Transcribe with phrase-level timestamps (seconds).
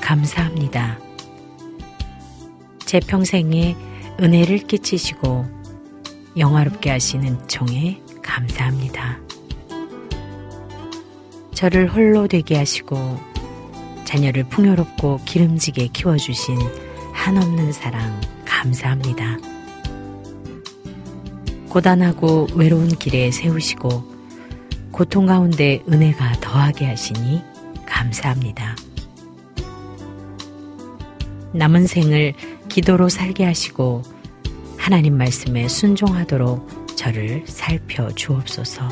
[0.00, 0.98] 감사합니다.
[2.80, 3.76] 제 평생에
[4.20, 5.46] 은혜를 끼치시고
[6.36, 9.18] 영화롭게 하시는 종에 감사합니다.
[11.54, 13.18] 저를 홀로 되게 하시고
[14.04, 16.58] 자녀를 풍요롭고 기름지게 키워주신
[17.12, 19.38] 한없는 사랑 감사합니다.
[21.68, 24.12] 고단하고 외로운 길에 세우시고
[24.90, 27.42] 고통 가운데 은혜가 더하게 하시니
[27.86, 28.76] 감사합니다.
[31.52, 32.34] 남은 생을
[32.68, 34.02] 기도로 살게 하시고
[34.76, 38.88] 하나님 말씀에 순종하도록 저를 살펴 주옵소서.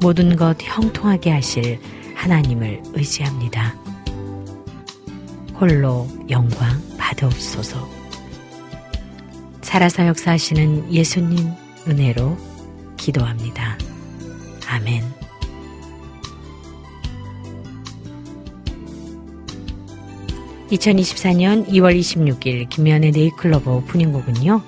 [0.00, 1.80] 모든 것 형통하게 하실
[2.14, 3.76] 하나님을 의지합니다.
[5.60, 7.88] 홀로 영광 받으옵소서.
[9.62, 11.50] 살아서 역사하시는 예수님
[11.88, 12.36] 은혜로
[12.96, 13.76] 기도합니다.
[14.68, 15.17] 아멘.
[20.70, 24.60] 2024년 2월 26일 김연의 네이클로버 오프닝 곡은요.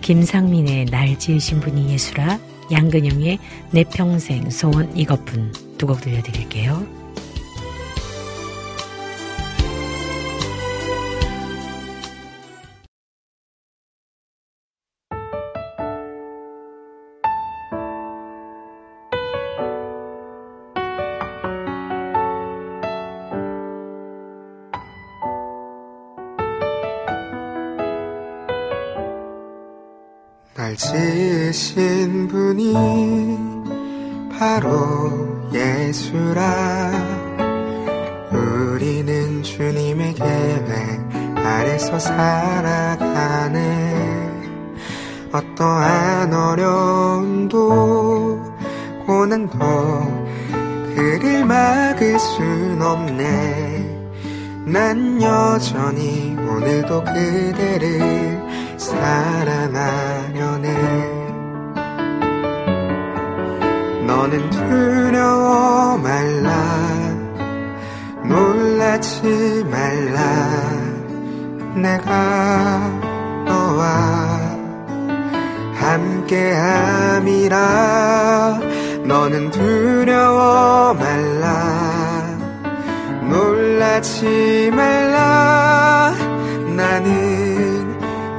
[0.00, 2.38] 김상민의 날 지으신 분이 예수라
[2.70, 3.38] 양근영의
[3.70, 6.84] 내 평생 소원 이것뿐 두 곡 들려드릴게요.
[30.78, 32.72] 지으신 분이
[34.38, 36.92] 바로 예수라.
[38.30, 41.00] 우리는 주님의 계획
[41.34, 43.58] 아래서 살아가네?
[45.32, 47.58] 어떠한 어려움도
[49.04, 49.58] 고난도
[50.94, 53.98] 그를 막을 순 없네.
[54.64, 58.47] 난 여전히 오늘도 그대를
[58.88, 60.68] 사랑하려네.
[64.06, 66.52] 너는 두려워 말라.
[68.24, 70.20] 놀라지 말라.
[71.74, 72.88] 내가
[73.46, 73.84] 너와
[75.74, 77.58] 함께함이라.
[79.04, 82.38] 너는 두려워 말라.
[83.28, 86.14] 놀라지 말라.
[86.74, 87.37] 나는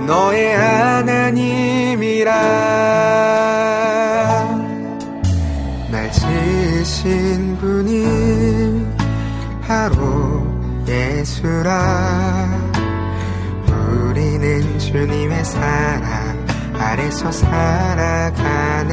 [0.09, 2.33] 너의 하나님이라.
[5.91, 8.87] 날 지으신 분이
[9.67, 10.47] 바로
[10.87, 12.49] 예수라.
[13.67, 16.43] 우리는 주님의 사랑
[16.73, 18.89] 아래서 살아가네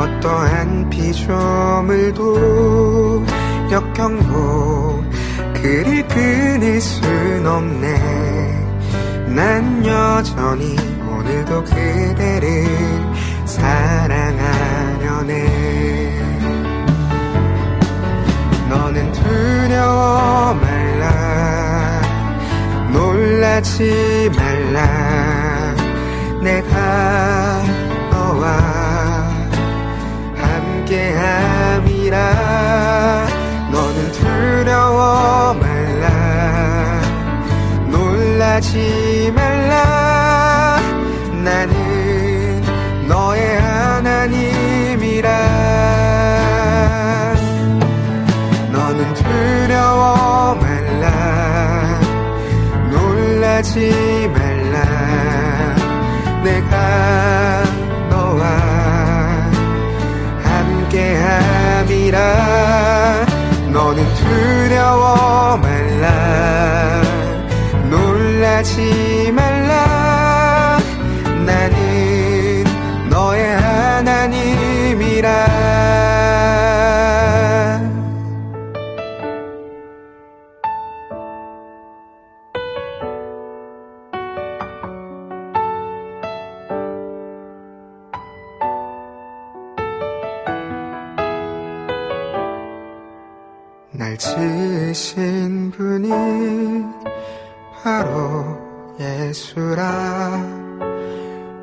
[0.00, 2.24] 어떠한 피조물도
[3.70, 5.04] 역경도
[5.54, 8.57] 그를 끊을 순 없네
[9.34, 10.76] 난 여전히
[11.08, 12.66] 오늘도 그대를
[13.44, 15.34] 사랑하려네.
[18.68, 22.00] 너는 두려워 말라
[22.92, 25.08] 놀라지 말라.
[26.42, 27.62] 내가
[28.10, 28.46] 너와
[30.86, 32.16] 함께함이라
[38.58, 40.80] 놀라지 말라.
[41.44, 42.60] 나는
[43.06, 45.28] 너의 하나님이라.
[48.72, 52.00] 너는 두려워 말라.
[52.90, 54.82] 놀라지 말라.
[56.42, 57.62] 내가
[58.10, 58.42] 너와
[60.42, 62.16] 함께함이라.
[63.72, 66.87] 너는 두려워 말라
[68.58, 69.97] 하지 말라
[99.28, 100.40] 예수라.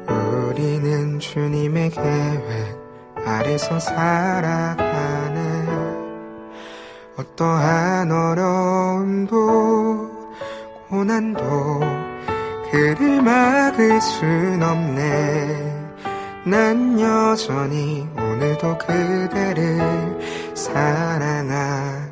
[0.08, 2.78] 우리는 주님의 계획
[3.26, 5.66] 아래서 살아가네
[7.18, 9.36] 어떠한 어려움도
[10.90, 11.80] 고난도
[12.72, 15.74] 그를 막을 순 없네.
[16.46, 19.80] 난 여전히 오늘도 그대를
[20.54, 22.06] 사랑하려네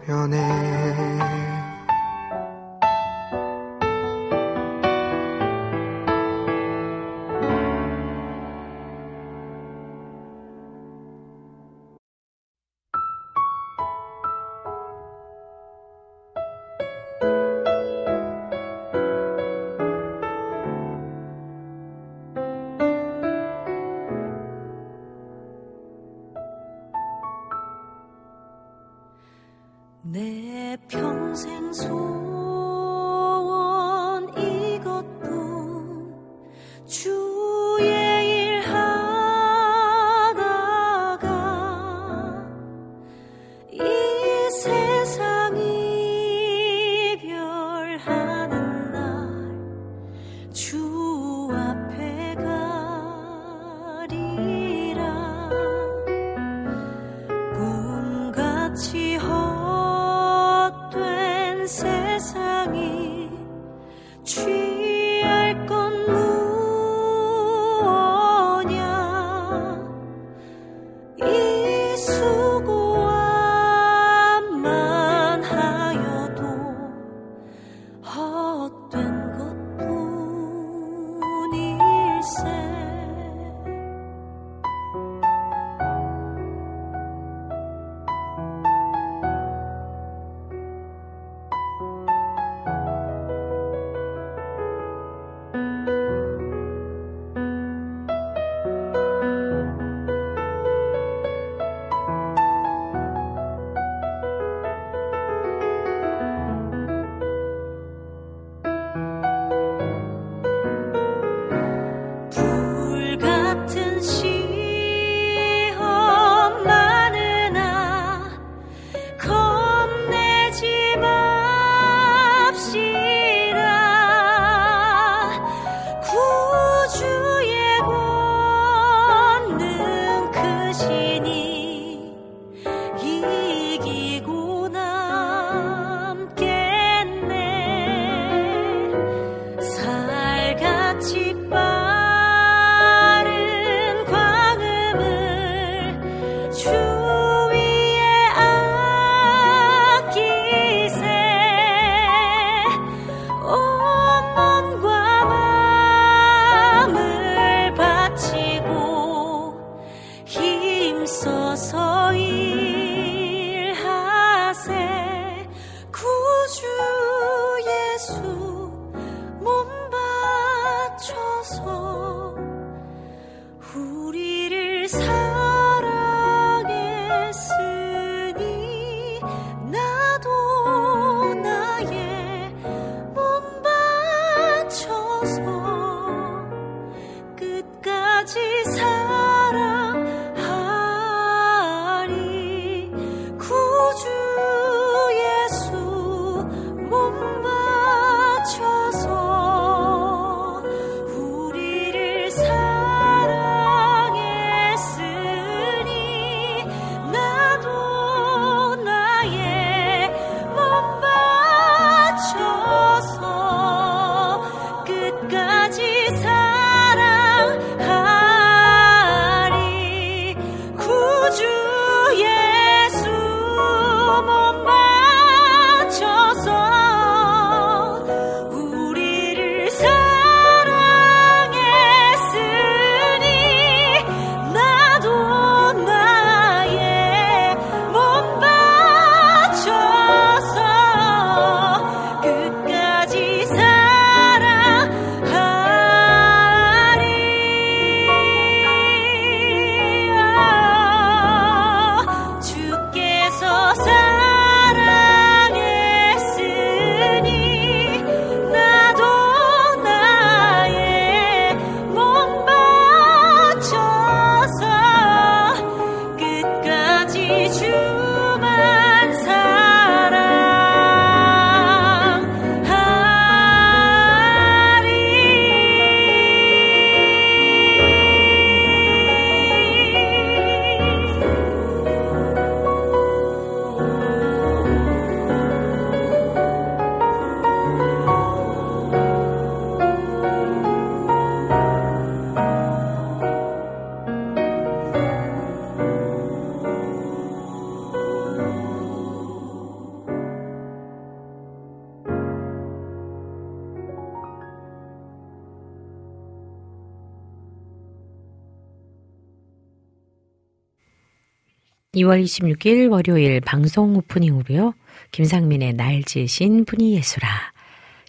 [311.95, 314.73] 2월 26일 월요일 방송 오프닝으로요.
[315.11, 317.29] 김상민의 날 지으신 분이 예수라.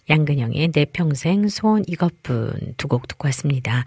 [0.09, 3.85] 양근영의 내 평생 소원 이것뿐 두 곡 듣고 왔습니다.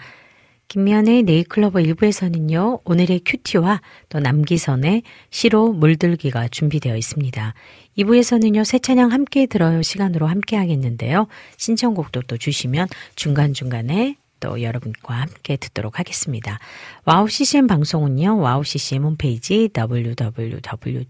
[0.68, 7.54] 김미연의 네이클로버 1부에서는요, 오늘의 큐티와 또 남기선의 시로 물들기가 준비되어 있습니다.
[7.96, 11.26] 2부에서는요, 새 찬양 함께 들어요 시간으로 함께 하겠는데요.
[11.56, 12.86] 신청곡도 또 주시면
[13.16, 16.58] 중간중간에 또 여러분과 함께 듣도록 하겠습니다.
[17.04, 18.38] 와우 CCM 방송은요.
[18.38, 21.06] 와우 CCM 홈페이지 www.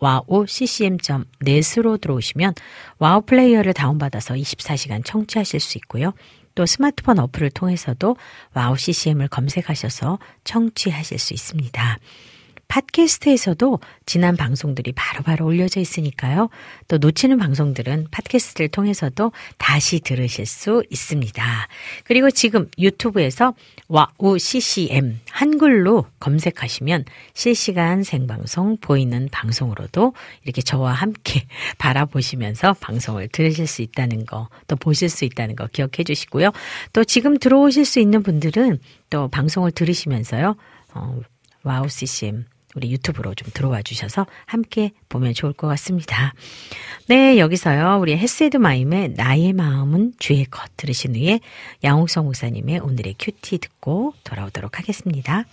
[0.00, 2.54] wowccm.net으로 들어오시면
[2.98, 6.12] 와우 플레이어를 다운받아서 24시간 청취하실 수 있고요.
[6.54, 8.16] 또 스마트폰 어플을 통해서도
[8.54, 11.98] 와우 CCM을 검색하셔서 청취하실 수 있습니다.
[12.68, 16.50] 팟캐스트에서도 지난 방송들이 바로바로 바로 올려져 있으니까요.
[16.86, 21.42] 또 놓치는 방송들은 팟캐스트를 통해서도 다시 들으실 수 있습니다.
[22.04, 23.54] 그리고 지금 유튜브에서
[23.88, 31.46] 와우 CCM 한글로 검색하시면 실시간 생방송 보이는 방송으로도 이렇게 저와 함께
[31.78, 36.52] 바라보시면서 방송을 들으실 수 있다는 거, 또 보실 수 있다는 거 기억해 주시고요.
[36.92, 38.78] 또 지금 들어오실 수 있는 분들은
[39.10, 40.56] 또 방송을 들으시면서요.
[40.94, 41.20] 어,
[41.62, 42.44] 와우 CCM
[42.74, 46.34] 우리 유튜브로 좀 들어와 주셔서 함께 보면 좋을 것 같습니다.
[47.06, 47.98] 네, 여기서요.
[48.00, 51.40] 우리 헤세드 마임의 나의 마음은 주의 것 들으신 후에
[51.82, 55.44] 양홍성 목사님의 오늘의 큐티 듣고 돌아오도록 하겠습니다.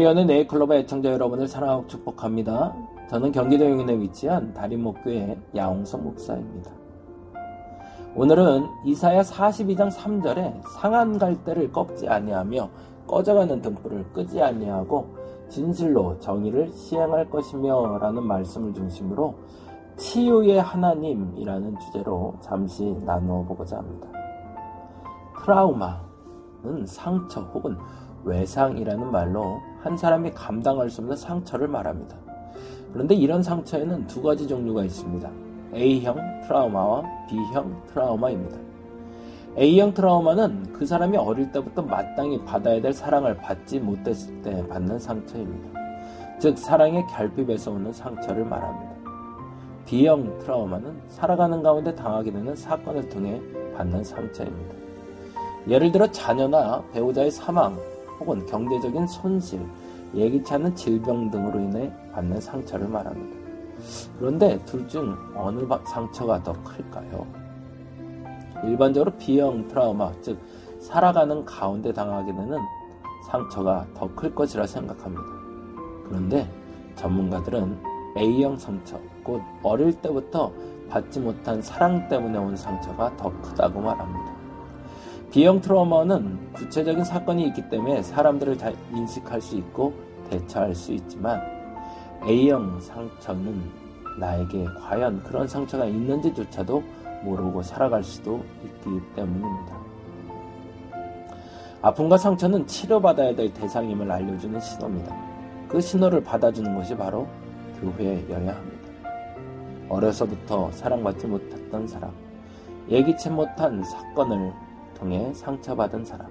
[0.00, 2.74] 김미연의 네이클럽의 애청자 여러분을 사랑하고 축복합니다.
[3.10, 6.70] 저는 경기도 용인에 위치한 다림목교회 야홍성 목사입니다.
[8.14, 12.70] 오늘은 이사야 42장 3절에 상한 갈대를 꺾지 아니하며
[13.06, 15.14] 꺼져가는 등불을 끄지 아니하고
[15.50, 19.34] 진실로 정의를 시행할 것이며 라는 말씀을 중심으로
[19.98, 24.08] 치유의 하나님이라는 주제로 잠시 나누어 보고자 합니다.
[25.44, 27.76] 트라우마는 상처 혹은
[28.24, 32.16] 외상이라는 말로 한 사람이 감당할 수 없는 상처를 말합니다.
[32.92, 35.30] 그런데 이런 상처에는 두 가지 종류가 있습니다.
[35.74, 38.58] A형 트라우마와 B형 트라우마입니다.
[39.56, 45.80] A형 트라우마는 그 사람이 어릴 때부터 마땅히 받아야 될 사랑을 받지 못했을 때 받는 상처입니다.
[46.38, 48.92] 즉, 사랑의 결핍에서 오는 상처를 말합니다.
[49.86, 53.40] B형 트라우마는 살아가는 가운데 당하게 되는 사건을 통해
[53.76, 54.74] 받는 상처입니다.
[55.68, 57.76] 예를 들어 자녀나 배우자의 사망,
[58.20, 59.66] 혹은 경제적인 손실,
[60.14, 63.40] 예기치 않은 질병 등으로 인해 받는 상처를 말합니다.
[64.18, 67.26] 그런데 둘 중 어느 상처가 더 클까요?
[68.64, 70.38] 일반적으로 B형 트라우마, 즉
[70.80, 72.58] 살아가는 가운데 당하게 되는
[73.26, 75.22] 상처가 더 클 것이라 생각합니다.
[76.08, 76.50] 그런데
[76.96, 77.78] 전문가들은
[78.18, 80.52] A형 상처, 곧 어릴 때부터
[80.90, 84.29] 받지 못한 사랑 때문에 온 상처가 더 크다고 말합니다.
[85.30, 89.92] B형 트라우마는 구체적인 사건이 있기 때문에 사람들을 잘 인식할 수 있고
[90.28, 91.40] 대처할 수 있지만
[92.26, 93.62] A형 상처는
[94.18, 96.82] 나에게 과연 그런 상처가 있는지조차도
[97.22, 99.78] 모르고 살아갈 수도 있기 때문입니다.
[101.80, 105.16] 아픔과 상처는 치료받아야 될 대상임을 알려주는 신호입니다.
[105.68, 107.28] 그 신호를 받아주는 것이 바로
[107.80, 108.90] 교회여야 합니다.
[109.88, 112.10] 어려서부터 사랑받지 못했던 사람,
[112.88, 114.52] 예기치 못한 사건을
[115.00, 116.28] 통해 상처받은 사람,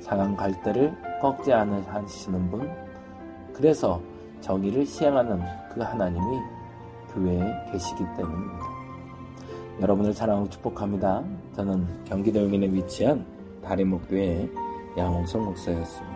[0.00, 2.70] 상한 갈대를 꺾지 않으시는 분,
[3.52, 4.00] 그래서
[4.40, 5.42] 정의를 시행하는
[5.74, 6.38] 그 하나님이
[7.12, 8.64] 교회에 계시기 때문입니다.
[9.80, 11.24] 여러분을 사랑하고 축복합니다.
[11.54, 13.26] 저는 경기도 용인에 위치한
[13.64, 14.48] 다리목교회
[14.96, 16.11] 양홍성 목사였습니다.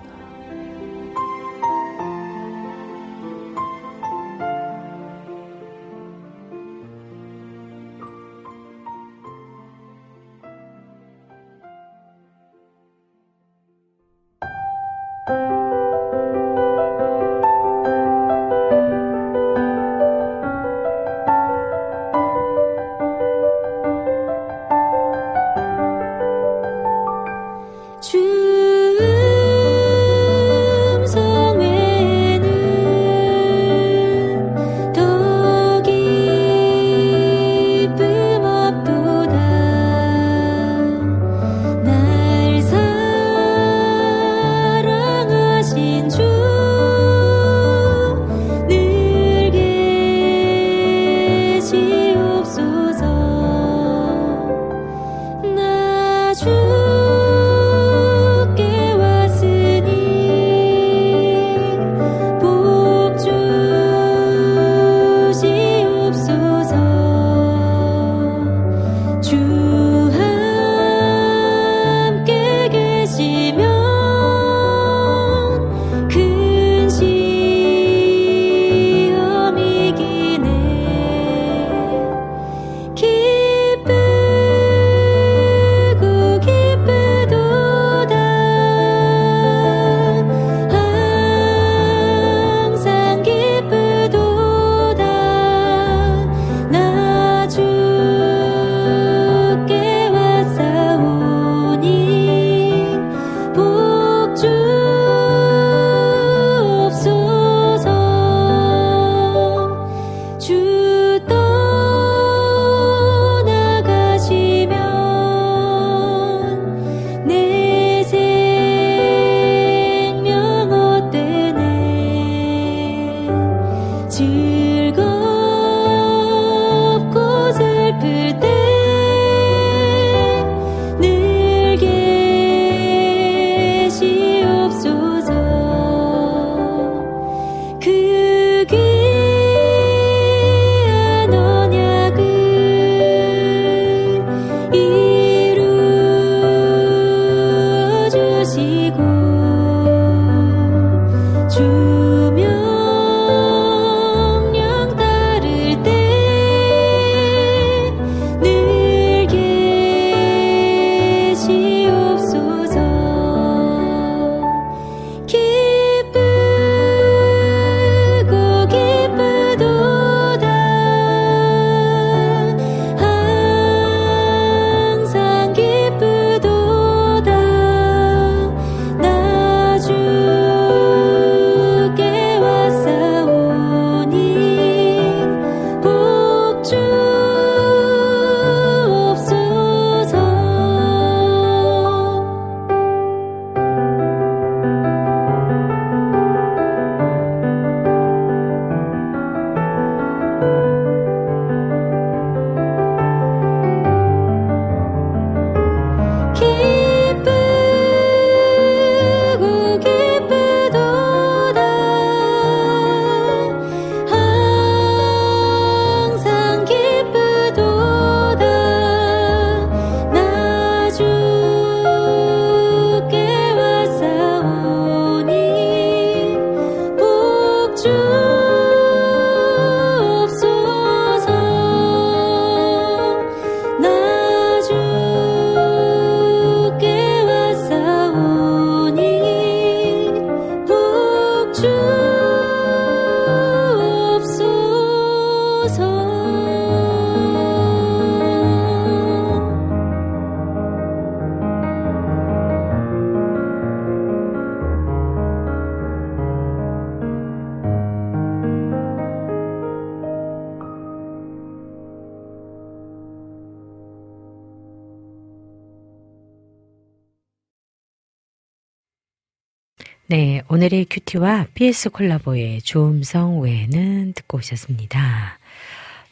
[271.06, 275.38] 큐티와 PS 콜라보의 조음성 외에는 듣고 오셨습니다.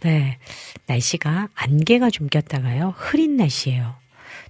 [0.02, 0.38] 네,
[0.86, 3.96] 날씨가 안개가 좀 꼈다가요, 흐린 날씨예요.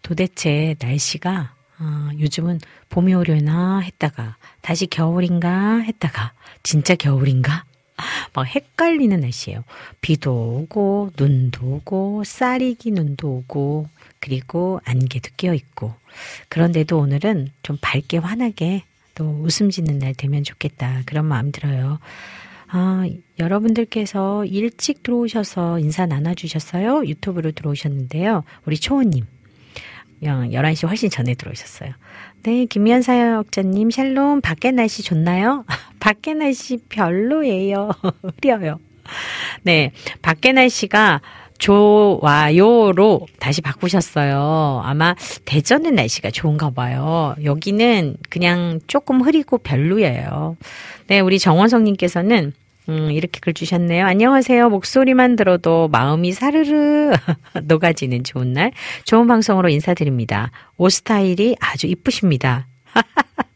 [0.02, 7.64] 도대체 날씨가 어, 요즘은 봄이 오려나 했다가 다시 겨울인가 했다가 진짜 겨울인가
[8.34, 9.64] 막 헷갈리는 날씨예요.
[10.02, 13.88] 비도 오고 눈도 오고 쌀이기 눈도 오고
[14.20, 15.94] 그리고 안개도 끼어 있고
[16.48, 21.02] 그런데도 오늘은 좀 밝게 환하게 또 웃음 짓는 날 되면 좋겠다.
[21.06, 21.98] 그런 마음 들어요.
[22.68, 23.06] 아,
[23.38, 27.06] 여러분들께서 일찍 들어오셔서 인사 나눠주셨어요.
[27.06, 28.44] 유튜브로 들어오셨는데요.
[28.66, 29.24] 우리 초호님.
[30.22, 31.92] 11시 훨씬 전에 들어오셨어요.
[32.44, 35.64] 네, 김미연 사역자님, 샬롬, 밖에 날씨 좋나요?
[36.00, 37.90] 밖에 날씨 별로예요.
[38.42, 38.80] 흐려요.
[39.62, 41.20] 네, 밖에 날씨가
[41.64, 44.82] 좋아요로 다시 바꾸셨어요.
[44.84, 45.14] 아마
[45.46, 47.34] 대전은 날씨가 좋은가 봐요.
[47.42, 50.58] 여기는 그냥 조금 흐리고 별로예요.
[51.06, 52.52] 네, 우리 정원성님께서는
[52.90, 54.04] 음, 이렇게 글 주셨네요.
[54.04, 54.68] 안녕하세요.
[54.68, 57.12] 목소리만 들어도 마음이 사르르
[57.64, 58.72] 녹아지는 좋은 날.
[59.04, 60.50] 좋은 방송으로 인사드립니다.
[60.76, 62.66] 옷 스타일이 아주 이쁘십니다.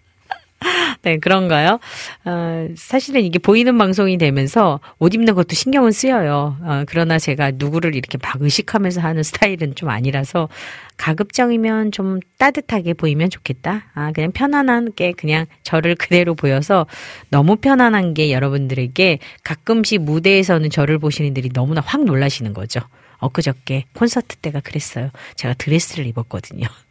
[1.03, 1.79] 네, 그런가요?
[2.25, 6.57] 어, 사실은 이게 보이는 방송이 되면서 옷 입는 것도 신경은 쓰여요.
[6.61, 10.49] 어, 그러나 제가 누구를 이렇게 막 의식하면서 하는 스타일은 좀 아니라서
[10.97, 13.85] 가급적이면 좀 따뜻하게 보이면 좋겠다.
[13.95, 16.87] 아, 그냥 편안한 게 그냥 저를 그대로 보여서
[17.31, 22.81] 너무 편안한 게 여러분들에게 가끔씩 무대에서는 저를 보시는 분들이 너무나 확 놀라시는 거죠.
[23.19, 25.11] 엊그저께 콘서트 때가 그랬어요.
[25.37, 26.67] 제가 드레스를 입었거든요.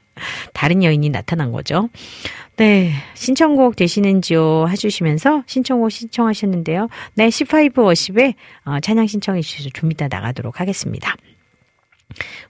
[0.53, 1.89] 다른 여인이 나타난 거죠.
[2.57, 2.91] 네.
[3.13, 4.67] 신청곡 되시는지요?
[4.69, 6.89] 해주시면서 신청곡 신청하셨는데요.
[7.15, 7.29] 네.
[7.29, 8.33] C5 워십에
[8.65, 11.15] 어, 찬양 신청해 주셔서 좀 이따 나가도록 하겠습니다.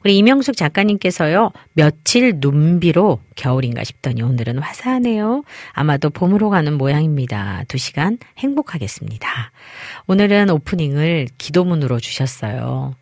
[0.03, 5.43] 우리 이명숙 작가님께서요, 며칠 눈비로 겨울인가 싶더니 오늘은 화사하네요.
[5.73, 7.63] 아마도 봄으로 가는 모양입니다.
[7.67, 9.51] 두 시간 행복하겠습니다.
[10.05, 12.95] 오늘은 오프닝을 기도문으로 주셨어요.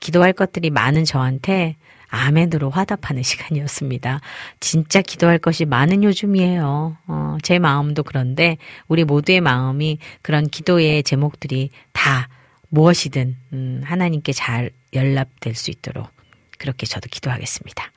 [0.00, 1.76] 기도할 것들이 많은 저한테
[2.08, 4.20] 아멘으로 화답하는 시간이었습니다.
[4.60, 6.96] 진짜 기도할 것이 많은 요즘이에요.
[7.06, 8.56] 어, 제 마음도 그런데
[8.88, 12.28] 우리 모두의 마음이 그런 기도의 제목들이 다
[12.68, 16.15] 무엇이든 음, 하나님께 잘 연락될 수 있도록
[16.58, 17.92] 그렇게 저도 기도하겠습니다.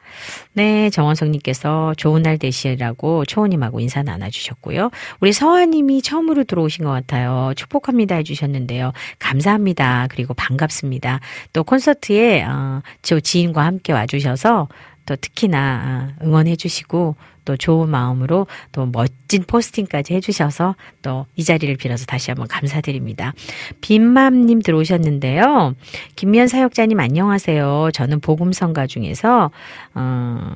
[0.54, 4.92] 네, 정원성님께서 좋은 날 되시라고 초호님하고 인사 나눠주셨고요.
[5.20, 7.54] 우리 서아님이 처음으로 들어오신 것 같아요.
[7.56, 8.92] 축복합니다 해주셨는데요.
[9.20, 10.08] 감사합니다.
[10.10, 11.20] 그리고 반갑습니다.
[11.54, 14.68] 또 콘서트에 어, 저 지인과 함께 와주셔서
[15.06, 17.16] 또 특히나 아, 응원해 주시고
[17.50, 23.34] 또 좋은 마음으로 또 멋진 포스팅까지 해주셔서 또 이 자리를 빌어서 다시 한번 감사드립니다.
[23.82, 25.74] 빈맘님 들어오셨는데요.
[26.16, 27.90] 김미연 사역자님 안녕하세요.
[27.94, 29.50] 저는 복음성가 중에서
[29.96, 30.54] 어,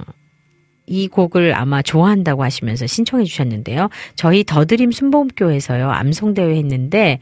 [0.86, 3.90] 이 곡을 아마 좋아한다고 하시면서 신청해 주셨는데요.
[4.16, 5.90] 저희 더드림 순복음교에서요.
[5.90, 7.20] 암송대회 했는데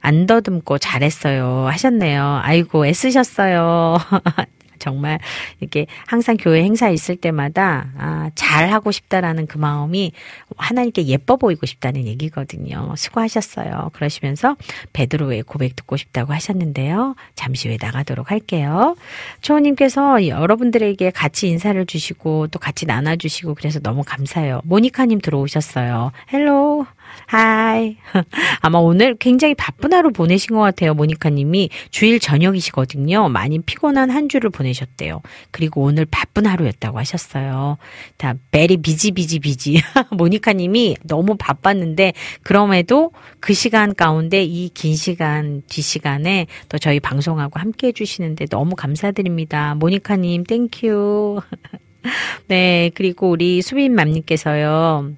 [0.00, 2.40] 안 더듬고 잘했어요 하셨네요.
[2.42, 3.96] 아이고 애쓰셨어요.
[4.80, 5.20] 정말
[5.60, 10.12] 이렇게 항상 교회 행사 있을 때마다 아, 잘 하고 싶다라는 그 마음이
[10.56, 12.94] 하나님께 예뻐 보이고 싶다는 얘기거든요.
[12.96, 13.90] 수고하셨어요.
[13.92, 14.56] 그러시면서
[14.92, 17.14] 베드로의 고백 듣고 싶다고 하셨는데요.
[17.36, 18.96] 잠시 후에 나가도록 할게요.
[19.42, 24.62] 초호님께서 여러분들에게 같이 인사를 주시고 또 같이 나눠주시고 그래서 너무 감사해요.
[24.64, 26.10] 모니카님 들어오셨어요.
[26.32, 26.86] Hello.
[27.26, 27.96] Hi.
[28.62, 30.94] 아마 오늘 굉장히 바쁜 하루 보내신 것 같아요.
[30.94, 33.28] 모니카님이 주일 저녁이시거든요.
[33.28, 35.20] 많이 피곤한 한 주를 보내셨대요.
[35.50, 37.76] 그리고 오늘 바쁜 하루였다고 하셨어요.
[38.16, 39.80] 다 very busy busy busy.
[40.16, 47.58] 모니카님이 너무 바빴는데 그럼에도 그 시간 가운데 이 긴 시간 뒤 시간에 또 저희 방송하고
[47.60, 49.74] 함께 해주시는데 너무 감사드립니다.
[49.74, 51.40] 모니카님 thank you.
[52.48, 55.12] 네 그리고 우리 수빈맘님께서요.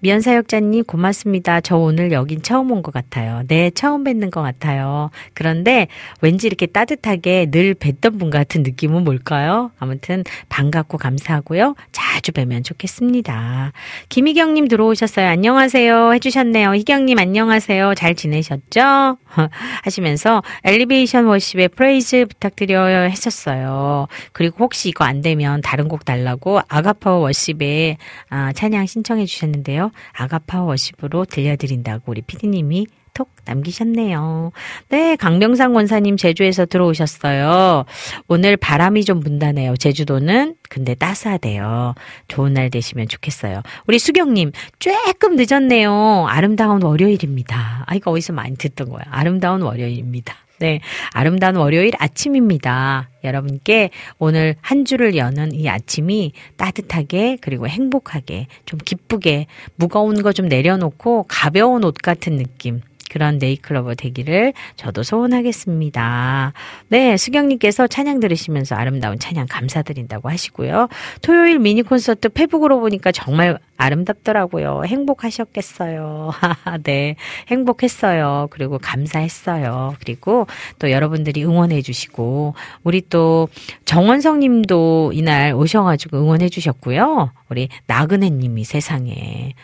[0.00, 1.60] 미현 사역자님 고맙습니다.
[1.60, 3.42] 저 오늘 여긴 처음 온 것 같아요.
[3.48, 5.10] 네, 처음 뵙는 것 같아요.
[5.34, 5.88] 그런데
[6.20, 9.70] 왠지 이렇게 따뜻하게 늘 뵀던 분 같은 느낌은 뭘까요?
[9.78, 11.74] 아무튼 반갑고 감사하고요.
[11.92, 13.72] 자주 뵈면 좋겠습니다.
[14.08, 15.26] 김희경님 들어오셨어요.
[15.28, 16.12] 안녕하세요.
[16.14, 16.74] 해주셨네요.
[16.74, 17.94] 희경님 안녕하세요.
[17.94, 19.16] 잘 지내셨죠?
[19.82, 24.06] 하시면서 Elevation Worship에 Praise 부탁드려요 했었어요.
[24.32, 27.96] 그리고 혹시 이거 안 되면 다른 곡 달라고 아가파오 Worship에
[28.30, 29.90] 아, 찬양 신청해 주셨는데 있는데요.
[30.12, 34.52] 아가파오 Worship으로 들려드린다고 우리 피디님이 톡 남기셨네요.
[34.90, 37.84] 네, 강명상 원사님 제주에서 들어오셨어요.
[38.28, 39.76] 오늘 바람이 좀 분다네요.
[39.76, 41.94] 제주도는 근데 따스하대요.
[42.28, 43.62] 좋은 날 되시면 좋겠어요.
[43.86, 46.26] 우리 수경님 조금 늦었네요.
[46.28, 47.84] 아름다운 월요일입니다.
[47.86, 49.04] 아 이거 어디서 많이 듣던 거야.
[49.10, 50.34] 아름다운 월요일입니다.
[50.58, 50.80] 네.
[51.12, 53.10] 아름다운 월요일 아침입니다.
[53.24, 60.48] 여러분께 오늘 한 주를 여는 이 아침이 따뜻하게 그리고 행복하게 좀 기쁘게 무거운 거 좀
[60.48, 62.80] 내려놓고 가벼운 옷 같은 느낌
[63.16, 66.52] 그런 네이클로버 되기를 저도 소원하겠습니다.
[66.88, 70.88] 네, 수경님께서 찬양 들으시면서 아름다운 찬양 감사드린다고 하시고요.
[71.22, 74.82] 토요일 미니 콘서트 페북으로 보니까 정말 아름답더라고요.
[74.84, 76.30] 행복하셨겠어요.
[76.84, 77.16] 네,
[77.48, 78.48] 행복했어요.
[78.50, 79.94] 그리고 감사했어요.
[79.98, 80.46] 그리고
[80.78, 82.52] 또 여러분들이 응원해 주시고,
[82.84, 83.48] 우리 또
[83.86, 87.30] 정원성 님도 이날 오셔가지고 응원해 주셨고요.
[87.48, 89.54] 우리 나그네 님이 세상에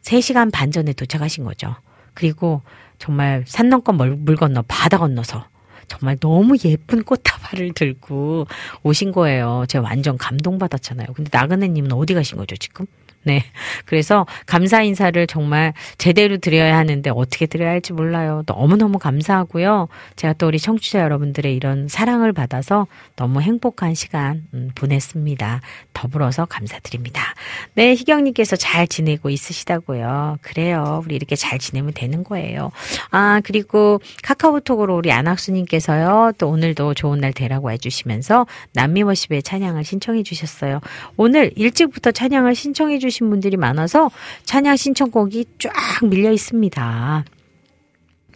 [0.00, 1.76] 3시간 반 전에 도착하신 거죠.
[2.16, 2.62] 그리고
[2.98, 5.46] 정말 산 넘고 물 건너 바다 건너서
[5.88, 8.46] 정말 너무 예쁜 꽃다발을 들고
[8.82, 9.64] 오신 거예요.
[9.68, 11.08] 제가 완전 감동받았잖아요.
[11.14, 12.86] 근데 나그네님은 어디 가신 거죠, 지금?
[13.26, 13.42] 네.
[13.86, 18.44] 그래서 감사 인사를 정말 제대로 드려야 하는데 어떻게 드려야 할지 몰라요.
[18.46, 19.88] 너무너무 감사하고요.
[20.14, 22.86] 제가 또 우리 청취자 여러분들의 이런 사랑을 받아서
[23.16, 25.60] 너무 행복한 시간 음, 보냈습니다.
[25.92, 27.34] 더불어서 감사드립니다.
[27.74, 30.38] 네, 희경님께서 잘 지내고 있으시다고요.
[30.40, 31.02] 그래요.
[31.04, 32.70] 우리 이렇게 잘 지내면 되는 거예요.
[33.10, 36.32] 아, 그리고 카카오톡으로 우리 안학수님께서요.
[36.38, 40.80] 또 오늘도 좋은 날 되라고 해주시면서 남미워십의 찬양을 신청해 주셨어요.
[41.16, 44.10] 오늘 일찍부터 찬양을 신청해 주신 주신 분들이 많아서
[44.44, 45.72] 찬양 신청곡이 쫙
[46.04, 47.24] 밀려 있습니다.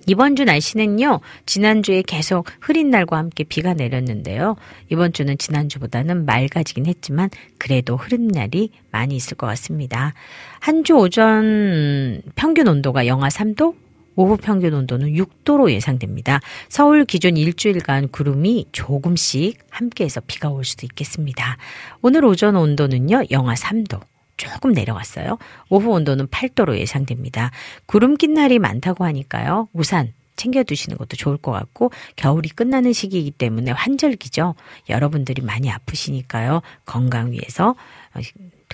[0.06, 4.56] 이번 주 날씨는요, 지난주에 계속 흐린 날과 함께 비가 내렸는데요.
[4.88, 10.14] 이번 주는 지난주보다는 맑아지긴 했지만, 그래도 흐린 날이 많이 있을 것 같습니다.
[10.58, 13.74] 한 주 오전 평균 온도가 영하 3도,
[14.16, 16.40] 오후 평균 온도는 6도로 예상됩니다.
[16.70, 21.58] 서울 기존 일주일간 구름이 조금씩 함께해서 비가 올 수도 있겠습니다.
[22.00, 24.00] 오늘 오전 온도는요, 영하 3도.
[24.48, 25.38] 조금 내려왔어요.
[25.68, 27.50] 오후 온도는 8도로 예상됩니다.
[27.86, 29.68] 구름 낀 날이 많다고 하니까요.
[29.72, 34.54] 우산 챙겨두시는 것도 좋을 것 같고 겨울이 끝나는 시기이기 때문에 환절기죠.
[34.88, 36.62] 여러분들이 많이 아프시니까요.
[36.86, 37.74] 건강 위해서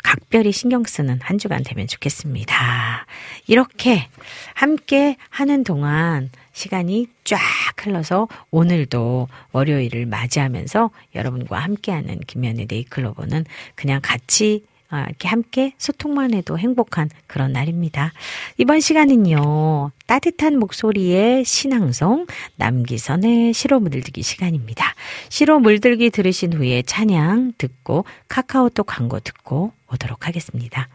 [0.05, 3.07] 각별히 신경 쓰는 한 주간 되면 좋겠습니다.
[3.49, 4.07] 이렇게
[4.55, 7.41] 함께 하는 동안 시간이 쫙
[7.77, 16.59] 흘러서 오늘도 월요일을 맞이하면서 여러분과 함께하는 김현의 네이클로버는 그냥 같이 아, 이렇게 함께 소통만 해도
[16.59, 18.13] 행복한 그런 날입니다.
[18.57, 24.95] 이번 시간은요, 따뜻한 목소리의 신앙송, 남기선의 시로 물들기 시간입니다.
[25.29, 30.89] 시로 물들기 들으신 후에 찬양 듣고 카카오톡 광고 듣고 오도록 하겠습니다.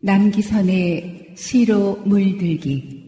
[0.00, 3.07] 남기선의 시로 물들기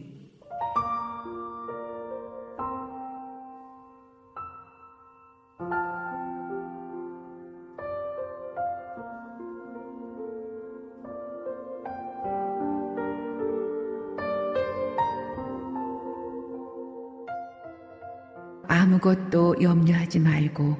[18.91, 20.77] 아무것도 염려하지 말고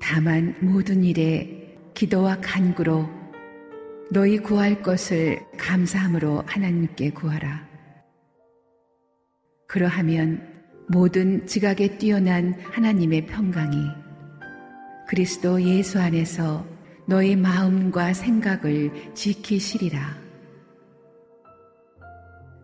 [0.00, 3.08] 다만 모든 일에 기도와 간구로
[4.10, 7.66] 너희 구할 것을 감사함으로 하나님께 구하라.
[9.66, 10.40] 그러하면
[10.88, 13.76] 모든 지각에 뛰어난 하나님의 평강이
[15.08, 16.64] 그리스도 예수 안에서
[17.06, 20.16] 너희 마음과 생각을 지키시리라.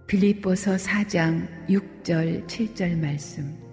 [0.07, 3.72] 빌립보서 4장 6절 7절 말씀.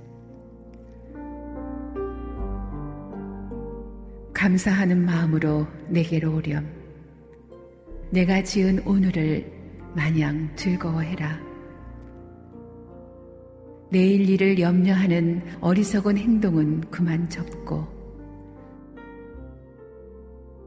[4.39, 6.65] 감사하는 마음으로 내게로 오렴.
[8.10, 9.45] 내가 지은 오늘을
[9.93, 11.38] 마냥 즐거워해라.
[13.91, 17.86] 내일 일을 염려하는 어리석은 행동은 그만 접고,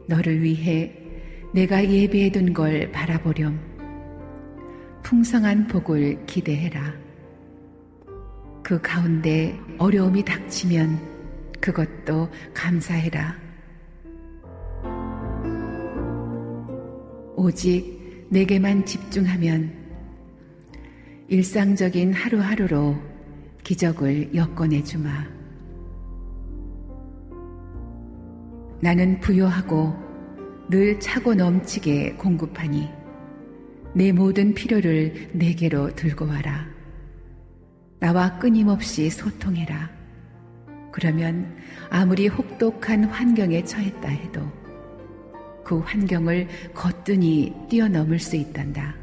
[0.07, 0.95] 너를 위해
[1.55, 3.59] 내가 예비해둔 걸 바라보렴.
[5.03, 6.93] 풍성한 복을 기대해라.
[8.63, 11.01] 그 가운데 어려움이 닥치면
[11.59, 13.52] 그것도 감사해라.
[17.43, 19.72] 오직 내게만 집중하면
[21.26, 22.95] 일상적인 하루하루로
[23.64, 25.26] 기적을 엮어내 주마.
[28.80, 29.93] 나는 부여하고
[30.70, 32.88] 늘 차고 넘치게 공급하니
[33.93, 36.68] 내 모든 필요를 내게로 들고 와라.
[37.99, 39.90] 나와 끊임없이 소통해라.
[40.93, 41.57] 그러면
[41.90, 44.62] 아무리 혹독한 환경에 처했다 해도
[45.73, 48.95] 그 환경을 거뜬히 뛰어넘을 수 있단다.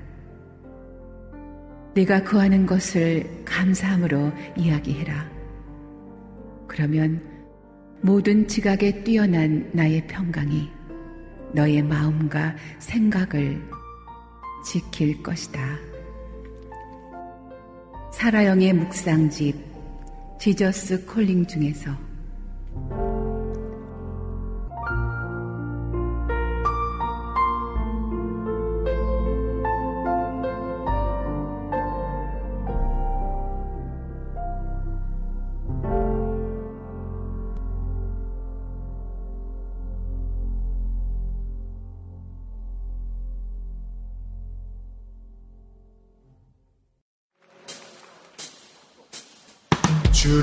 [1.95, 5.27] 내가 구하는 것을 감사함으로 이야기해라.
[6.67, 7.19] 그러면
[8.01, 10.69] 모든 지각에 뛰어난 나의 평강이
[11.53, 13.59] 너의 마음과 생각을
[14.63, 15.59] 지킬 것이다.
[18.13, 19.55] 사라영의 묵상집
[20.39, 21.89] 지저스 콜링 중에서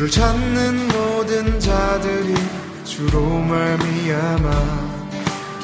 [0.06, 2.34] 주를 찾는 모든 자들이
[2.84, 4.50] 주로 말미암아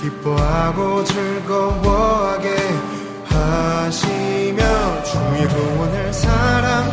[0.01, 2.57] 기뻐하고 즐거워하게
[3.25, 6.92] 하시며 주의 구원을 사랑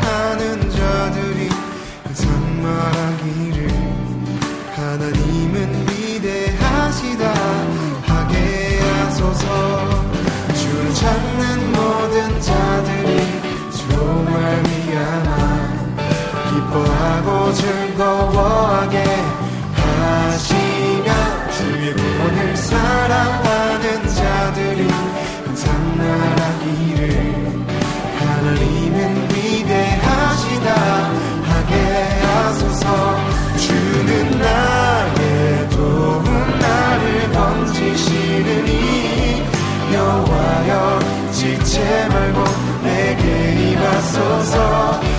[17.99, 19.03] 즐거워하게
[19.75, 21.11] 하시며
[21.51, 24.87] 주의 구원을 사랑하는 자들이
[25.45, 27.67] 항상 말하기를
[28.19, 30.67] 하나님은 위대하시다
[31.43, 31.73] 하게
[32.23, 32.85] 하소서.
[33.57, 34.07] 주는
[34.39, 36.23] 나의 도움
[36.57, 38.71] 나를 건지시느니
[39.93, 40.99] 여호와여
[41.33, 42.45] 지체 말고
[42.81, 43.23] 내게
[43.71, 45.18] 임하소서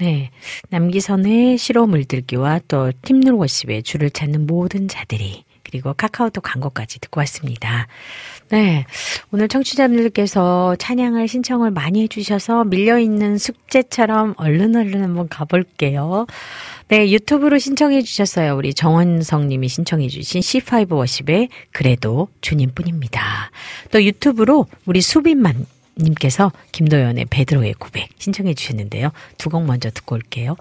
[0.00, 0.30] 네.
[0.70, 7.86] 남기선의 실어 물들기와 또 팀룰워십의 줄을 찾는 모든 자들이 그리고 카카오톡 광고까지 듣고 왔습니다.
[8.48, 8.86] 네.
[9.30, 16.26] 오늘 청취자분들께서 찬양을 신청을 많이 해주셔서 밀려있는 숙제처럼 얼른 얼른 한번 가볼게요.
[16.88, 17.10] 네.
[17.10, 18.56] 유튜브로 신청해 주셨어요.
[18.56, 23.50] 우리 정원성 님이 신청해 주신 C5 워십의 그래도 주님뿐입니다.
[23.92, 25.66] 또 유튜브로 우리 수빈만
[26.02, 29.10] 님께서 김도연의 베드로의 고백 신청해 주셨는데요.
[29.38, 30.56] 두 곡 먼저 듣고 올게요.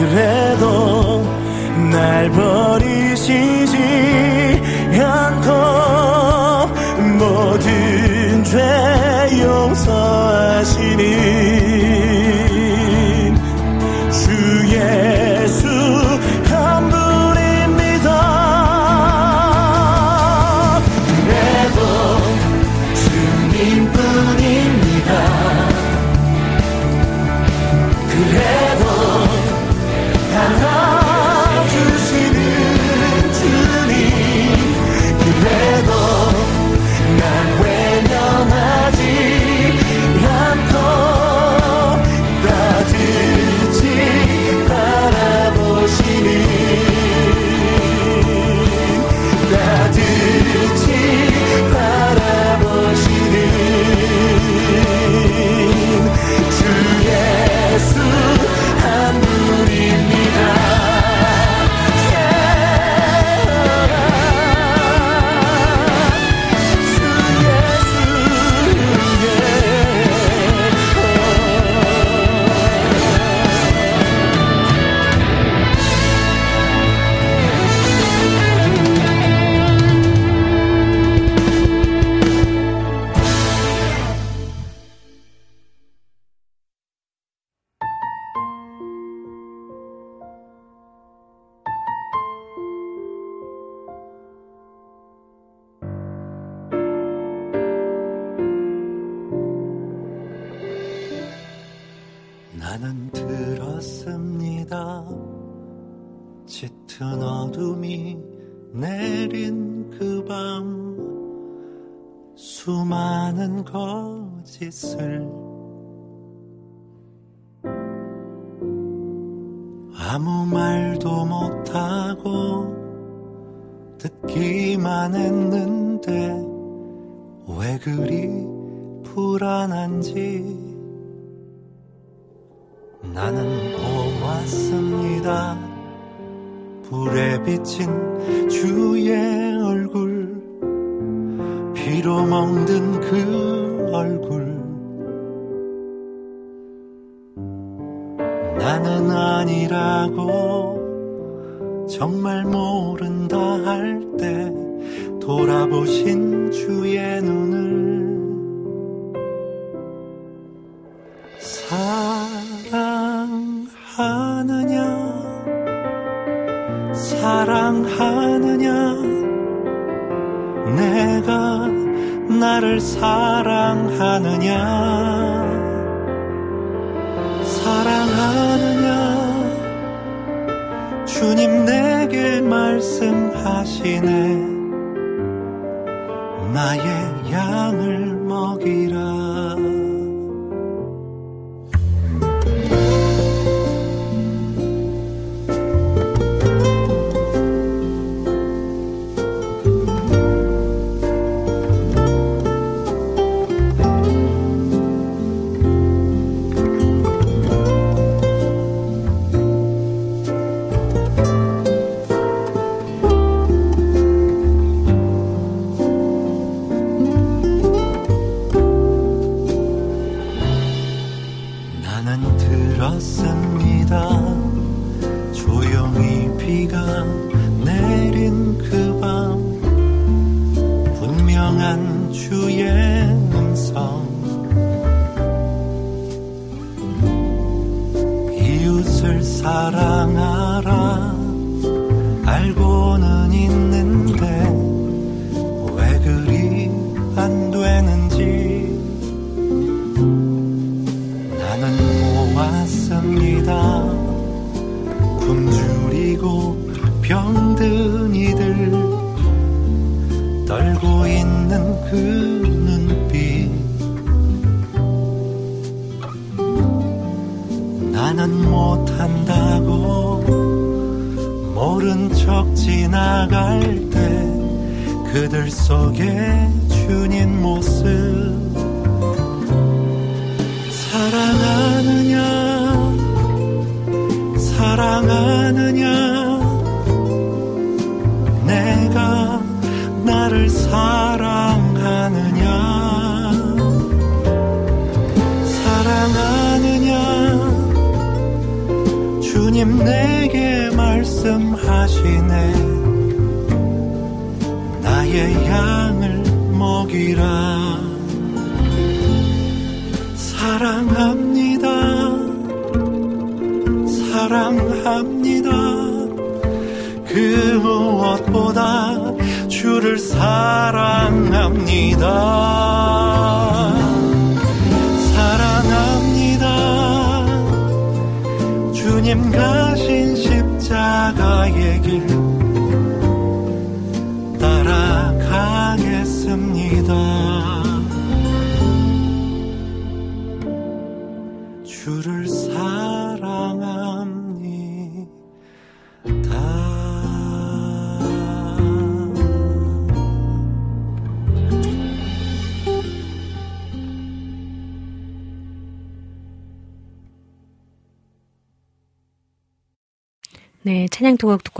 [0.00, 1.22] 그래도
[1.92, 3.76] 날 버리시지
[4.98, 5.50] 않고
[7.18, 8.58] 모든 죄
[9.42, 11.04] 용서하시니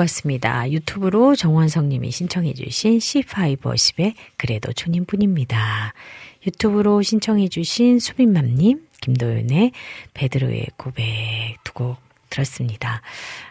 [0.01, 0.71] 왔습니다.
[0.71, 5.95] 유튜브로 정원성 님이 신청해 주신 C5 워십의 그래도 주님뿐입니다.
[6.47, 9.73] 유튜브로 신청해 주신 수빈맘 님, 김도윤의
[10.15, 11.99] 베드로의 고백 두 곡
[12.31, 13.03] 들었습니다.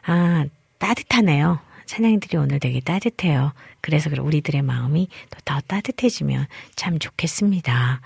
[0.06, 0.46] 아,
[0.78, 1.60] 따뜻하네요.
[1.86, 3.54] 찬양들이 오늘 되게 따뜻해요.
[3.82, 8.02] 그래서 그래 우리들의 마음이 또더 따뜻해지면 참 좋겠습니다.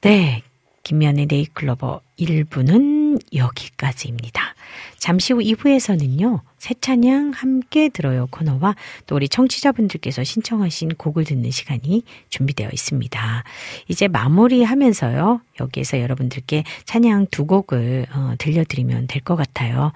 [0.00, 0.42] 네.
[0.86, 4.54] 김면의 네이클로버 1부는 여기까지입니다.
[4.98, 8.76] 잠시 후 2부에서는요, 새 찬양 함께 들어요 코너와
[9.06, 13.42] 또 우리 청취자분들께서 신청하신 곡을 듣는 시간이 준비되어 있습니다.
[13.88, 19.90] 이제 마무리 하면서요, 여기에서 여러분들께 찬양 두 곡을 어, 들려드리면 될 것 같아요.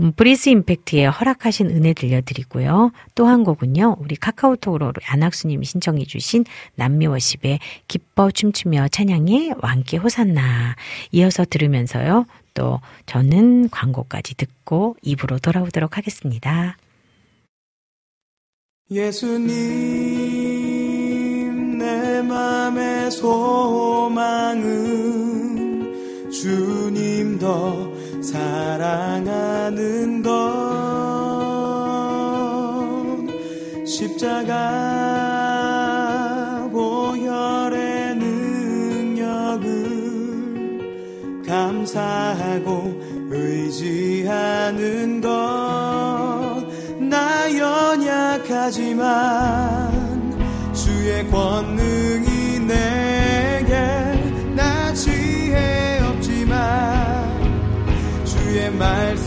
[0.00, 2.90] 음, 브릿지 임팩트의 허락하신 은혜 들려드리고요.
[3.14, 3.98] 또 한 곡은요.
[4.00, 10.74] 우리 카카오톡으로 안학수님이 신청해 주신 남미워십의 기뻐 춤추며 찬양의 왕께 호산나
[11.12, 12.26] 이어서 들으면서요.
[12.54, 16.76] 또 저는 광고까지 듣고 입으로 돌아오도록 하겠습니다.
[18.90, 19.52] 예수님
[21.78, 24.52] 내 맘의 소망은
[26.30, 27.92] 주님 더
[28.24, 30.32] 사랑하는 것.
[33.86, 34.54] 십자가
[36.72, 39.64] 보혈의 능력을
[41.46, 43.00] 감사하고
[43.30, 45.28] 의지하는 것.
[46.98, 49.04] 나 연약하지만
[50.72, 52.33] 주의 권능이
[58.82, 59.23] 없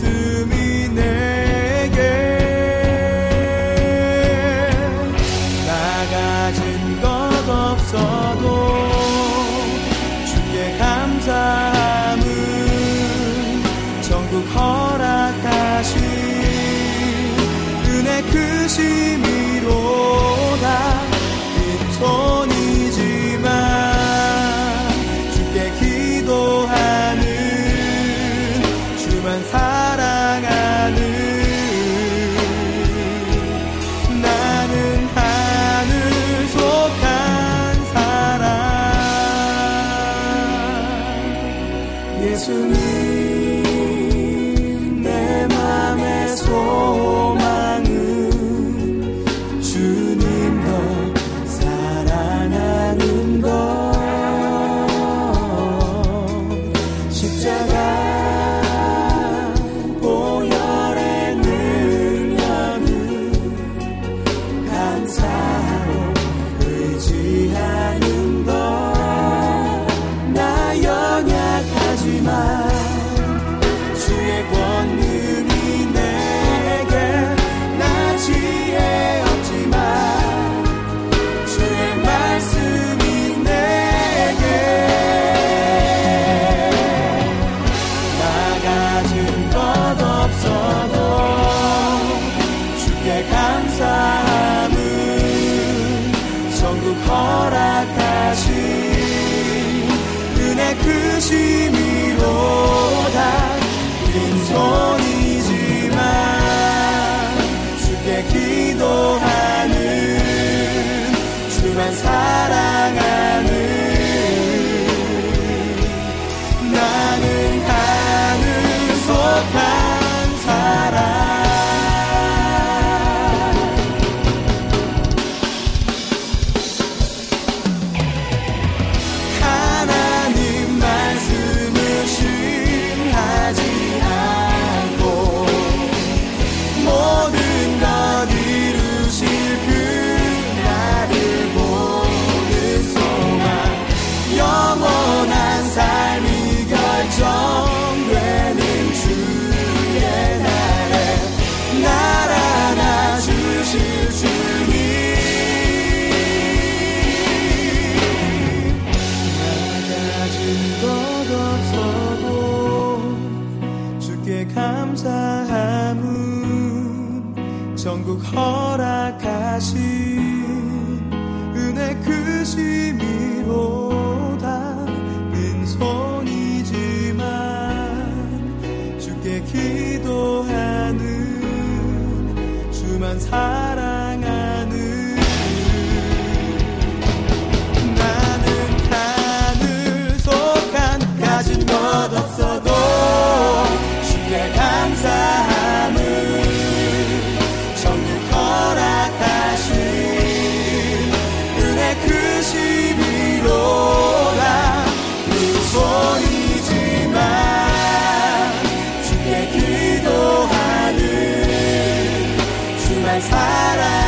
[213.08, 214.07] 주만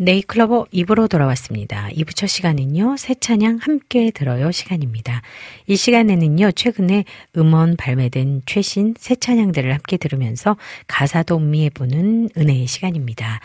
[0.00, 1.88] 네잎클로버 2부로 돌아왔습니다.
[1.88, 5.22] 2부 첫 시간은요, 새 찬양 함께 들어요 시간입니다.
[5.66, 7.04] 이 시간에는요, 최근에
[7.36, 13.40] 음원 발매된 최신 새 찬양들을 함께 들으면서 가사도 음미해보는 은혜의 시간입니다.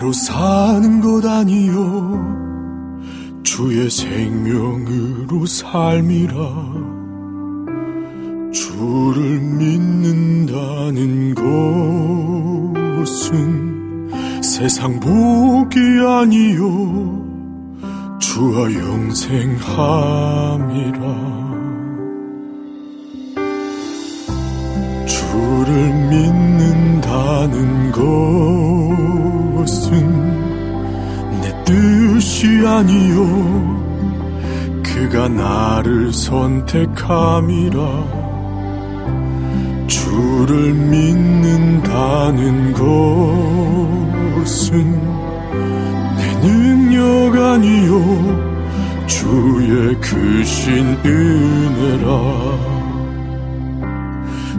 [0.10, 2.98] 로 사는 것 아니요.
[3.44, 6.34] 주의 생명으로 삶이라.
[8.52, 11.36] 주를 믿는다는
[13.06, 14.10] 것은
[14.42, 17.24] 세상 복이 아니요.
[18.18, 19.30] 주와 영생함이라.
[25.06, 29.29] 주를 믿는다는 것
[29.92, 30.50] 은
[31.42, 33.80] 내 뜻이 아니요.
[34.84, 37.78] 그가 나를 선택함이라.
[39.88, 42.74] 주를 믿는다는
[44.44, 45.00] 것은
[46.18, 48.50] 내 능력 아니요.
[49.08, 52.10] 주의 크신 은혜라.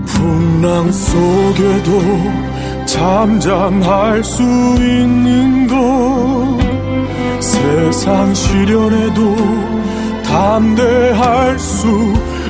[0.06, 2.49] 풍랑 속에도
[2.92, 6.58] 잠잠할 수 있는 것
[7.40, 9.36] 세상 시련에도
[10.24, 11.86] 담대할 수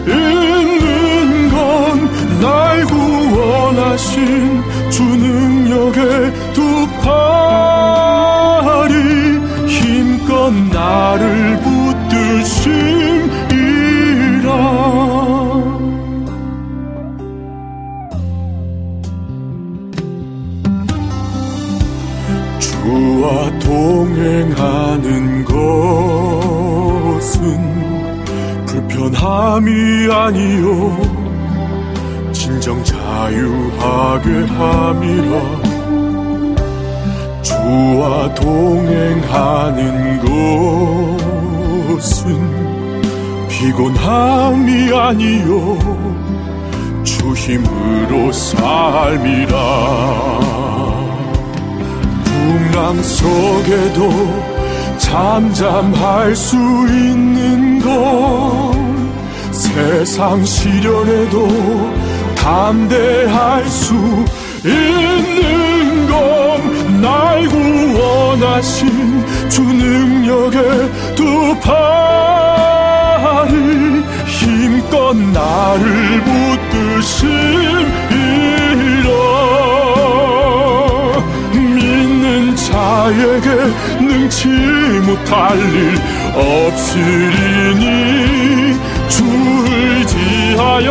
[0.06, 2.10] 있는 건
[2.40, 6.88] 날 구원하신 주 능력의 두
[8.62, 8.96] 팔이
[9.68, 12.99] 힘껏 나를 붙드심
[23.70, 25.60] 동행하는 것은
[28.66, 31.00] 불편함이 아니요.
[32.32, 35.30] 진정 자유하게 함이라.
[37.42, 40.18] 주와 동행하는
[41.94, 42.18] 것은
[43.48, 45.78] 피곤함이 아니요.
[47.04, 49.56] 주 힘으로 삶이라
[52.50, 54.10] 풍랑 속에도
[54.98, 58.72] 잠잠할 수 있는 것
[59.52, 61.48] 세상 시련에도
[62.34, 63.94] 담대할 수
[64.64, 71.56] 있는 건날 구원하신 주 능력의 두
[73.40, 76.20] 팔이 힘껏 나를
[76.70, 79.79] 붙드심이라 믿는
[82.70, 83.48] 자에게
[84.00, 84.48] 능치
[85.04, 85.98] 못할 일
[86.34, 87.84] 없으리니
[89.08, 90.90] 주를 지하여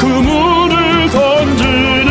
[0.00, 2.10] 그 문을 던지니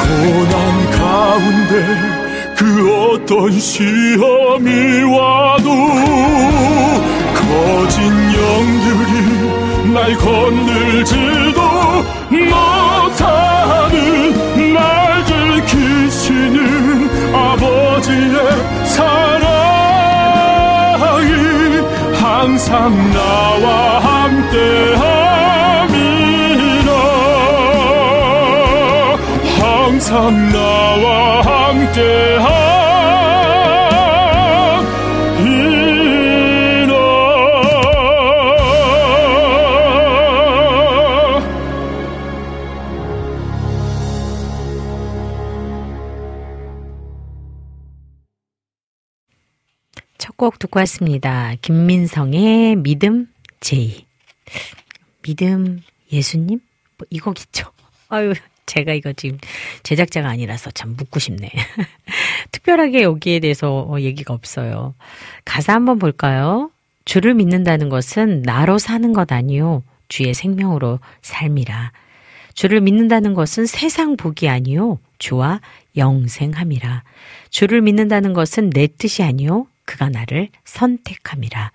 [0.00, 0.56] 고난
[0.90, 1.72] 가운데
[2.56, 2.60] 그
[3.12, 5.68] 어떤 시험이 와도
[7.34, 8.00] 거진
[8.34, 9.12] 영들이
[9.92, 11.60] 날 건들지도
[12.30, 13.94] 못하는
[14.74, 18.36] 날 지키시는 아버지의
[18.84, 19.48] 사랑이
[22.20, 22.72] 항상
[23.12, 24.50] 나와 함께함이라
[29.58, 32.77] 항상 나와 함께함
[50.38, 51.54] 첫곡 듣고 왔습니다.
[51.62, 53.26] 김민성의 믿음
[53.58, 54.06] 제이.
[55.22, 55.82] 믿음
[56.12, 56.60] 예수님?
[56.96, 57.70] 뭐이 곡이죠.
[58.08, 58.32] 아유,
[58.64, 59.36] 제가 이거 지금
[59.82, 61.50] 제작자가 아니라서 참 묻고 싶네.
[62.52, 64.94] 특별하게 여기에 대해서 어, 얘기가 없어요.
[65.44, 66.70] 가사 한번 볼까요?
[67.04, 69.82] 주를 믿는다는 것은 나로 사는 것 아니요.
[70.08, 71.90] 주의 생명으로 삶이라.
[72.54, 75.00] 주를 믿는다는 것은 세상 복이 아니요.
[75.18, 75.60] 주와
[75.96, 77.02] 영생함이라.
[77.50, 79.66] 주를 믿는다는 것은 내 뜻이 아니요.
[79.88, 81.72] 그가 나를 선택함이라.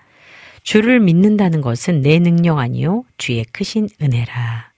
[0.61, 3.06] 주를 믿는다는 것은 내 능력 아니요.
[3.18, 4.72] 주의 크신 은혜라.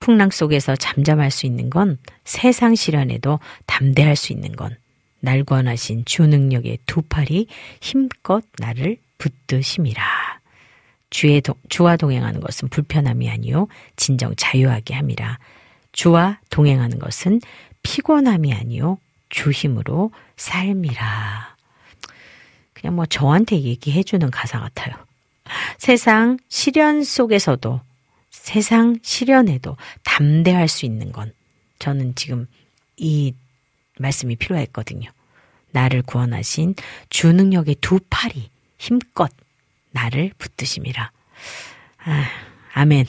[0.00, 6.78] 풍랑 속에서 잠잠할 수 있는 건 세상 시련에도 담대할 수 있는 건날 구원하신 주 능력의
[6.86, 7.46] 두 팔이
[7.82, 10.02] 힘껏 나를 붙드심이라.
[11.10, 15.38] 주의 도, 주와 동행하는 것은 불편함이 아니요 진정 자유하게 함이라.
[15.92, 17.42] 주와 동행하는 것은
[17.82, 18.96] 피곤함이 아니요
[19.28, 21.59] 주 힘으로 삶이라.
[22.80, 24.94] 그냥 뭐 저한테 얘기해 주는 가사 같아요.
[25.78, 27.80] 세상 시련 속에서도
[28.30, 31.32] 세상 시련에도 담대할 수 있는 건
[31.78, 32.46] 저는 지금
[32.96, 33.34] 이
[33.98, 35.10] 말씀이 필요했거든요.
[35.72, 36.74] 나를 구원하신
[37.10, 39.30] 주 능력의 두 팔이 힘껏
[39.90, 41.10] 나를 붙드심이라.
[42.04, 42.24] 아,
[42.72, 43.06] 아멘.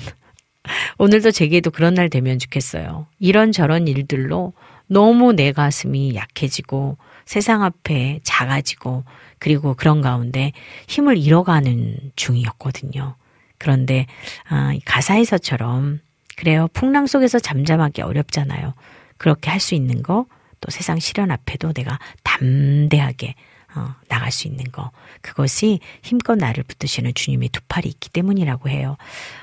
[0.98, 3.07] 오늘도 제게도 그런 날 되면 좋겠어요.
[3.19, 4.53] 이런저런 일들로
[4.88, 9.06] 너무 내 가슴이 약해지고 세상 앞에 작아지고
[9.41, 10.51] 그리고 그런 가운데
[10.88, 13.15] 힘을 잃어가는 중이었거든요.
[13.57, 14.05] 그런데
[14.47, 15.99] 아, 이 가사에서처럼
[16.38, 16.68] 그래요.
[16.73, 18.76] 풍랑 속에서 잠잠하기 어렵잖아요.
[19.18, 20.27] 그렇게 할 수 있는 거,
[20.59, 23.34] 또 세상 시련 앞에도 내가 담대하게
[23.76, 24.91] 어, 나갈 수 있는 거.
[25.22, 28.95] 그것이 힘껏 나를 붙드시는 주님의 두 팔이 있기 때문이라고 해요.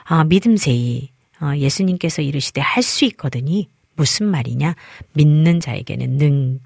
[0.05, 1.11] 아, 믿음세이.
[1.41, 4.75] 어, 예수님께서 이르시되 할 수 있거든이 무슨 말이냐?
[5.15, 6.61] 믿는 자에게는 능히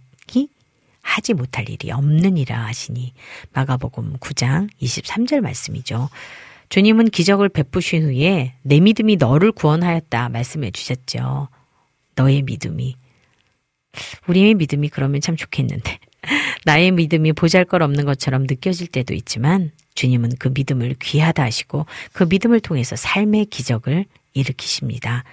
[1.03, 3.13] 하지 못할 일이 없느니라 하시니
[3.53, 6.09] 마가복음 9장 23절 말씀이죠.
[6.69, 11.49] 주님은 기적을 베푸신 후에 내 믿음이 너를 구원하였다 말씀해 주셨죠.
[12.15, 12.97] 너의 믿음이
[14.27, 15.99] 우리의 믿음이 그러면 참 좋겠는데
[16.65, 22.61] 나의 믿음이 보잘것 없는 것처럼 느껴질 때도 있지만 주님은 그 믿음을 귀하다 하시고 그 믿음을
[22.61, 25.25] 통해서 삶의 기적을 일으키십니다.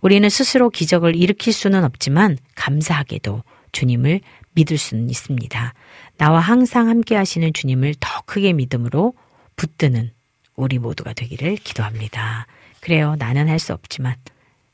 [0.00, 3.42] 우리는 스스로 기적을 일으킬 수는 없지만 감사하게도
[3.72, 4.20] 주님을
[4.52, 5.74] 믿을 수는 있습니다.
[6.16, 9.14] 나와 항상 함께 하시는 주님을 더 크게 믿음으로
[9.56, 10.10] 붙드는
[10.56, 12.46] 우리 모두가 되기를 기도합니다.
[12.80, 13.16] 그래요.
[13.18, 14.14] 나는 할 수 없지만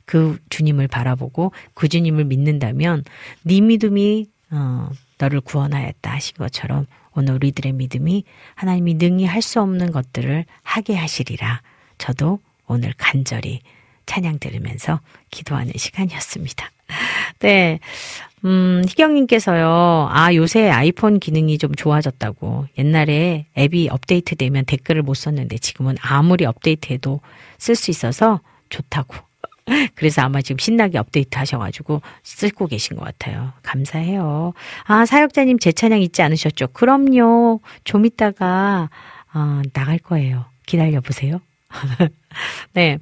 [0.06, 3.04] 그 주님을 바라보고 그 주님을 믿는다면
[3.42, 8.24] 네 믿음이 어, 너를 구원하였다 하신 것처럼 오늘 우리들의 믿음이
[8.54, 11.62] 하나님이 능히 할 수 없는 것들을 하게 하시리라.
[11.98, 13.60] 저도 오늘 간절히
[14.06, 16.70] 찬양 들으면서 기도하는 시간이었습니다.
[17.40, 17.80] 네.
[18.44, 22.66] 음, 희경님께서요, 아, 요새 아이폰 기능이 좀 좋아졌다고.
[22.76, 27.20] 옛날에 앱이 업데이트 되면 댓글을 못 썼는데 지금은 아무리 업데이트해도
[27.58, 29.16] 쓸 수 있어서 좋다고.
[29.94, 33.52] 그래서 아마 지금 신나게 업데이트 하셔가지고 쓰고 계신 것 같아요.
[33.62, 34.52] 감사해요.
[34.84, 36.68] 아, 사역자님 제 찬양 잊지 않으셨죠?
[36.74, 37.60] 그럼요.
[37.84, 38.90] 좀 이따가,
[39.32, 40.44] 어, 나갈 거예요.
[40.66, 41.40] 기다려보세요.
[42.72, 42.98] 네.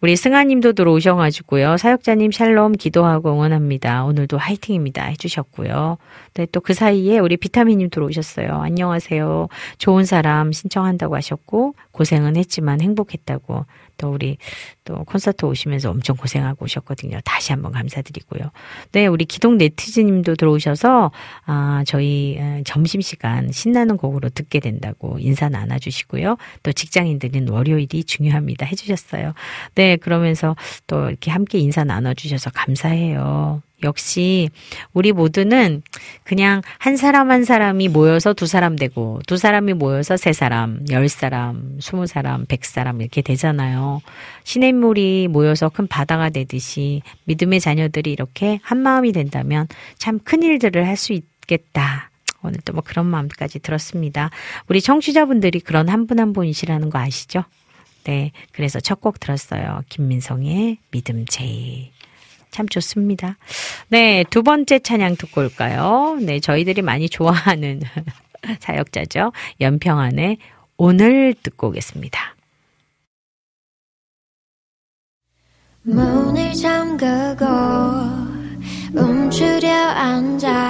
[0.00, 1.76] 우리 승아님도 들어오셔가지고요.
[1.76, 4.04] 사역자님 샬롬 기도하고 응원합니다.
[4.04, 5.04] 오늘도 화이팅입니다.
[5.04, 5.98] 해주셨고요.
[6.34, 8.60] 네, 또 그 사이에 우리 비타민님 들어오셨어요.
[8.62, 9.48] 안녕하세요.
[9.78, 13.66] 좋은 사람 신청한다고 하셨고, 고생은 했지만 행복했다고.
[14.00, 14.38] 또 우리
[14.84, 17.20] 또 콘서트 오시면서 엄청 고생하고 오셨거든요.
[17.22, 18.50] 다시 한번 감사드리고요.
[18.92, 21.10] 네, 우리 기동 네티즈님도 들어오셔서
[21.44, 26.38] 아 저희 점심 시간 신나는 곡으로 듣게 된다고 인사 나눠 주시고요.
[26.62, 29.34] 또 직장인들은 월요일이 중요합니다 해 주셨어요.
[29.74, 33.60] 네, 그러면서 또 이렇게 함께 인사 나눠 주셔서 감사해요.
[33.84, 34.50] 역시
[34.92, 35.82] 우리 모두는
[36.24, 41.08] 그냥 한 사람 한 사람이 모여서 두 사람 되고 두 사람이 모여서 세 사람, 열
[41.08, 44.00] 사람, 스무 사람, 백 사람 이렇게 되잖아요.
[44.44, 49.66] 시냇물이 모여서 큰 바다가 되듯이 믿음의 자녀들이 이렇게 한 마음이 된다면
[49.98, 52.10] 참 큰 일들을 할 수 있겠다.
[52.42, 54.30] 오늘 또 뭐 그런 마음까지 들었습니다.
[54.68, 57.44] 우리 청취자분들이 그런 한 분 한 분이시라는 거 아시죠?
[58.04, 58.32] 네.
[58.52, 59.82] 그래서 첫 곡 들었어요.
[59.88, 61.90] 김민성의 믿음 제일.
[62.50, 63.36] 참 좋습니다.
[63.88, 66.18] 네, 두 번째 찬양 듣고 올까요?
[66.20, 67.80] 네, 저희들이 많이 좋아하는
[68.60, 69.32] 사역자죠.
[69.60, 70.38] 연평안의
[70.76, 72.36] 오늘 듣고 오겠습니다.
[75.82, 77.46] 문을 잠그고
[78.94, 80.69] 움츠려 앉아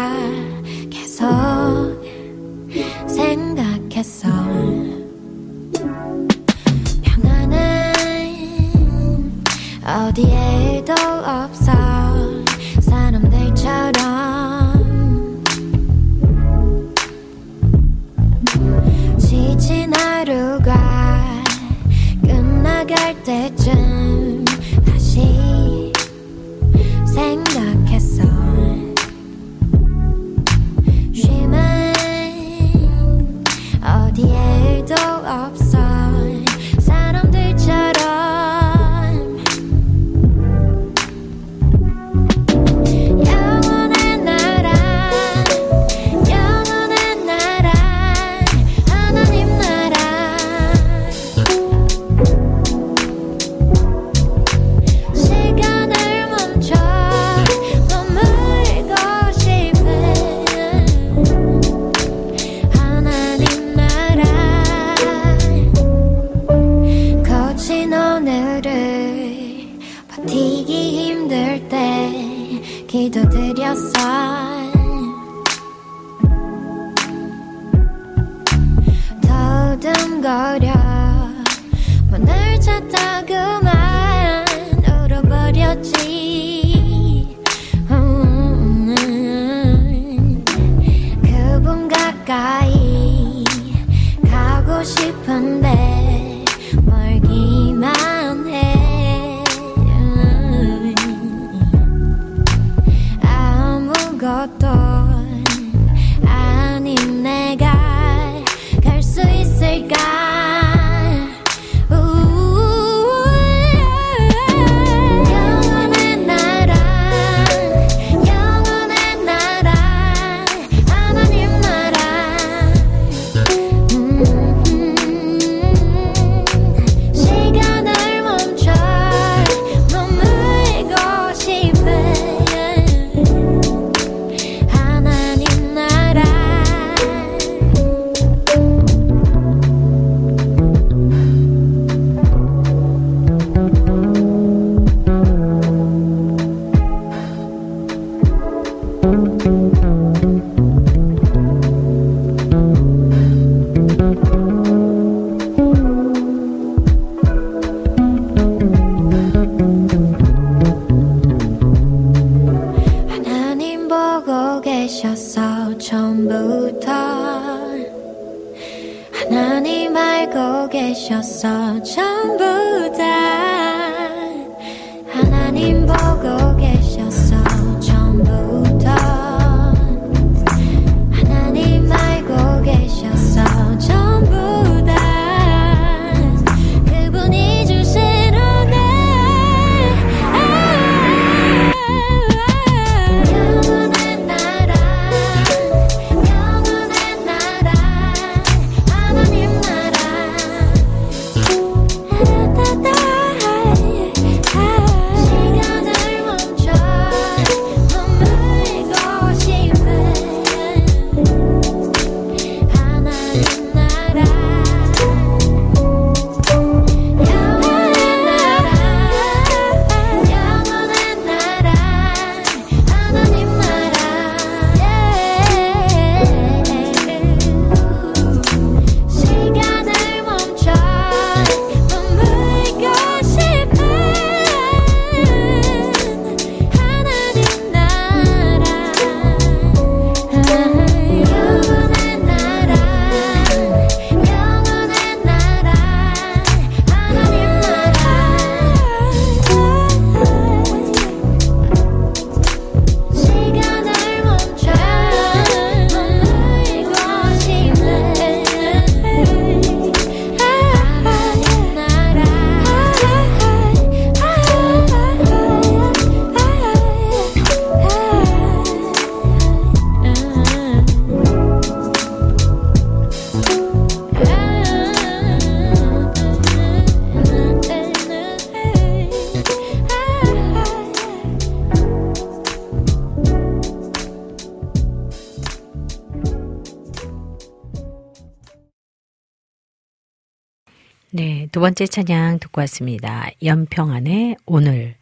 [291.70, 293.28] 번째 찬양 듣고 왔습니다.
[293.44, 294.97] 연평안의 오늘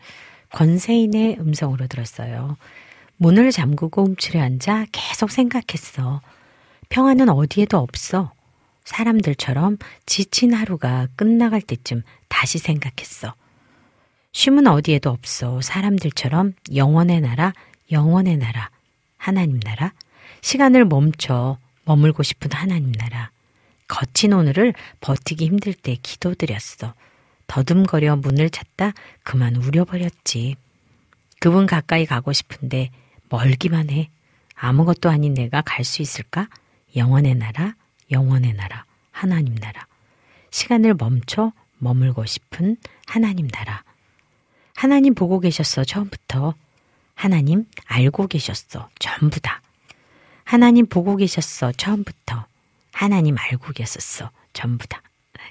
[0.50, 2.58] 권세인의 음성으로 들었어요.
[3.16, 6.20] 문을 잠그고 움츠려 앉아 계속 생각했어.
[6.90, 8.32] 평안은 어디에도 없어.
[8.84, 13.34] 사람들처럼 지친 하루가 끝나갈 때쯤 다시 생각했어.
[14.32, 15.62] 쉼은 어디에도 없어.
[15.62, 17.54] 사람들처럼 영원의 나라,
[17.90, 18.68] 영원의 나라,
[19.16, 19.94] 하나님 나라,
[20.42, 23.30] 시간을 멈춰 머물고 싶은 하나님 나라.
[23.88, 26.94] 거친 오늘을 버티기 힘들 때 기도드렸어.
[27.46, 28.92] 더듬거려 문을 찾다
[29.22, 30.56] 그만 우려버렸지.
[31.40, 32.90] 그분 가까이 가고 싶은데
[33.28, 34.10] 멀기만 해.
[34.54, 36.48] 아무것도 아닌 내가 갈 수 있을까?
[36.96, 37.74] 영원의 나라,
[38.10, 39.86] 영원의 나라, 하나님 나라.
[40.50, 43.84] 시간을 멈춰 머물고 싶은 하나님 나라.
[44.74, 46.54] 하나님 보고 계셨어, 처음부터.
[47.14, 49.62] 하나님 알고 계셨어, 전부 다.
[50.44, 52.46] 하나님 보고 계셨어, 처음부터.
[52.98, 55.00] 하나님 알고 계셨어, 전부 다.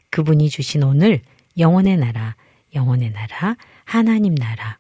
[0.10, 1.22] 그분이 주신 오늘
[1.58, 2.36] 영원의 나라,
[2.76, 3.56] 영원의 나라,
[3.86, 4.78] 하나님 나라.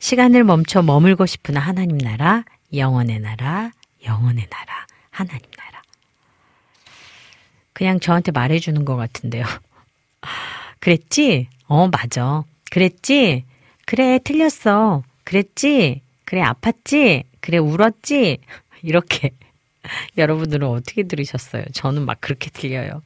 [0.00, 2.42] 시간을 멈춰 머물고 싶은 하나님 나라,
[2.74, 3.70] 영원의 나라,
[4.04, 5.80] 영원의 나라, 하나님 나라.
[7.72, 9.44] 그냥 저한테 말해주는 것 같은데요.
[10.80, 11.46] 그랬지?
[11.68, 12.42] 어, 맞아.
[12.72, 13.44] 그랬지?
[13.86, 15.04] 그래, 틀렸어.
[15.22, 16.02] 그랬지?
[16.24, 17.22] 그래, 아팠지?
[17.38, 18.38] 그래, 울었지?
[18.82, 19.30] 이렇게.
[20.18, 21.64] 여러분들은 어떻게 들으셨어요?
[21.72, 23.02] 저는 막 그렇게 들려요.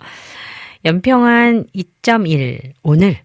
[0.85, 2.73] 연평한 2.1.
[2.82, 3.19] 오늘.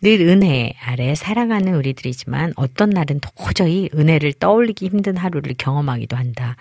[0.00, 6.54] 늘 은혜 아래 살아가는 우리들이지만 어떤 날은 도저히 은혜를 떠올리기 힘든 하루를 경험하기도 한다.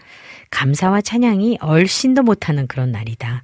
[0.50, 3.44] 감사와 찬양이 얼씬도 못하는 그런 날이다.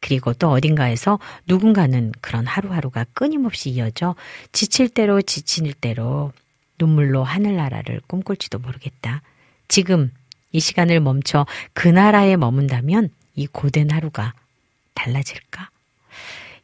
[0.00, 4.14] 그리고 또 어딘가에서 누군가는 그런 하루하루가 끊임없이 이어져
[4.52, 6.32] 지칠 대로 지칠 대로
[6.78, 9.20] 눈물로 하늘나라를 꿈꿀지도 모르겠다.
[9.68, 10.10] 지금
[10.52, 14.34] 이 시간을 멈춰 그 나라에 머문다면 이 고된 하루가
[14.94, 15.70] 달라질까?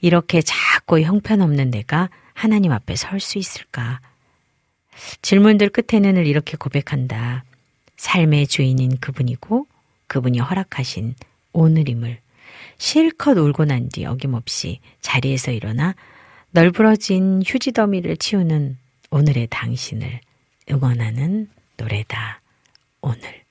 [0.00, 4.00] 이렇게 작고 형편없는 내가 하나님 앞에 설 수 있을까?
[5.22, 7.44] 질문들 끝에는 늘 이렇게 고백한다.
[7.96, 9.66] 삶의 주인인 그분이고
[10.06, 11.14] 그분이 허락하신
[11.52, 12.20] 오늘임을
[12.78, 15.94] 실컷 울고 난 뒤 어김없이 자리에서 일어나
[16.50, 18.78] 널브러진 휴지 더미를 치우는
[19.10, 20.20] 오늘의 당신을
[20.70, 22.40] 응원하는 노래다.
[23.00, 23.45] 오늘.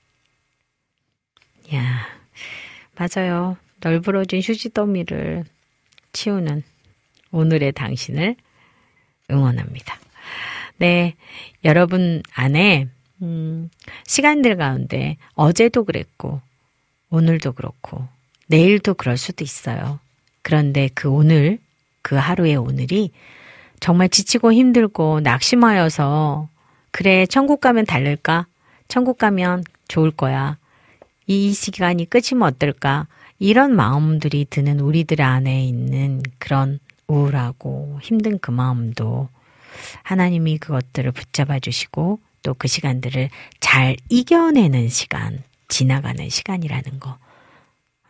[1.74, 2.06] 야,
[2.96, 3.56] 맞아요.
[3.80, 5.44] 널브러진 휴지 더미를
[6.12, 6.62] 치우는
[7.32, 8.36] 오늘의 당신을
[9.30, 9.98] 응원합니다.
[10.78, 11.14] 네,
[11.64, 12.88] 여러분 안에
[13.22, 13.70] 음,
[14.06, 16.40] 시간들 가운데 어제도 그랬고
[17.10, 18.06] 오늘도 그렇고
[18.46, 19.98] 내일도 그럴 수도 있어요.
[20.42, 21.58] 그런데 그 오늘,
[22.02, 23.10] 그 하루의 오늘이
[23.80, 26.48] 정말 지치고 힘들고 낙심하여서
[26.92, 28.46] 그래 천국 가면 달를까?
[28.88, 30.56] 천국 가면 좋을 거야.
[31.26, 33.06] 이 시간이 끝이면 어떨까?
[33.38, 39.28] 이런 마음들이 드는 우리들 안에 있는 그런 우울하고 힘든 그 마음도
[40.02, 43.28] 하나님이 그것들을 붙잡아 주시고 또 그 시간들을
[43.58, 47.18] 잘 이겨내는 시간, 지나가는 시간이라는 거.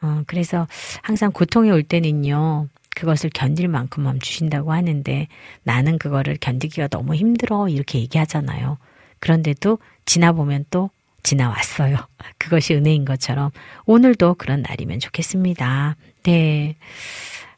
[0.02, 0.68] 어, 그래서
[1.02, 5.28] 항상 고통이 올 때는요, 그것을 견딜 만큼 맘 주신다고 하는데
[5.62, 8.76] 나는 그거를 견디기가 너무 힘들어 이렇게 얘기하잖아요.
[9.20, 10.90] 그런데도 지나보면 또
[11.22, 11.96] 지나왔어요.
[12.38, 13.50] 그것이 은혜인 것처럼
[13.84, 15.96] 오늘도 그런 날이면 좋겠습니다.
[16.24, 16.76] 네.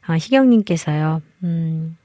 [0.07, 1.97] 어, 희경님께서요, 음,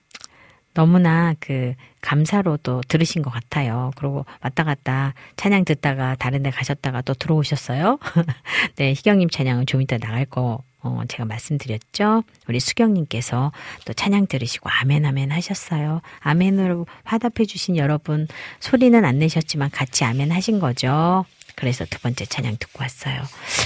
[0.75, 3.93] 너무나 그 감사로도 들으신 것 같아요.
[3.97, 7.99] 그리고 왔다 갔다 찬양 듣다가 다른 데 가셨다가 또 들어오셨어요.
[8.77, 12.25] 네, 희경님 찬양은 좀 이따 나갈 거 어, 제가 말씀드렸죠.
[12.47, 13.53] 우리 수경님께서
[13.87, 16.03] 또 찬양 들으시고 아멘 아멘 하셨어요.
[16.21, 18.29] 아멘으로 화답해 주신 여러분
[18.61, 21.25] 소리는 안 내셨지만 같이 아멘 하신 거죠.
[21.57, 23.23] 그래서 두 번째 찬양 듣고 왔어요.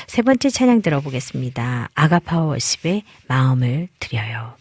[0.06, 1.90] 세 번째 찬양 들어보겠습니다.
[1.94, 4.55] 아가파워 워십의 마음을 드려요.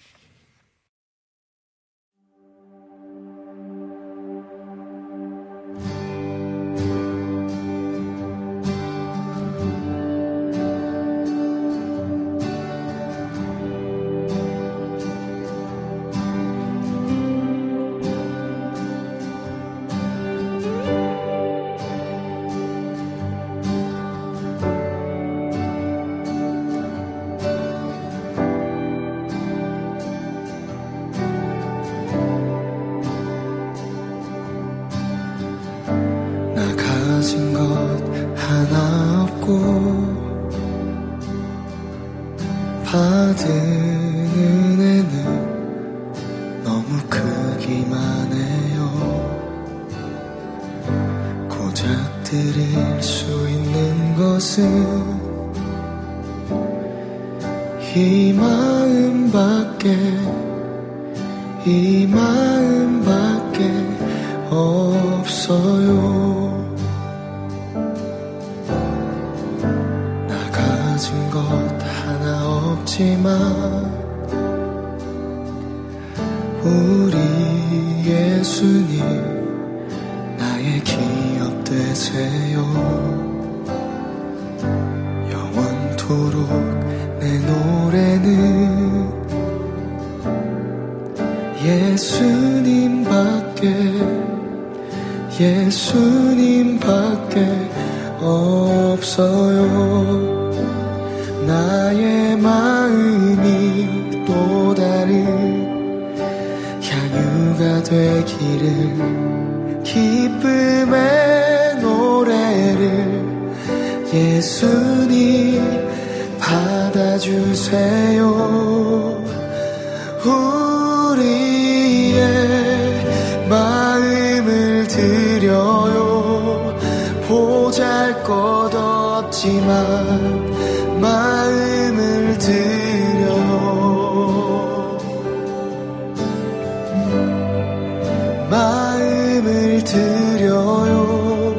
[139.78, 141.54] 마음을 드려요.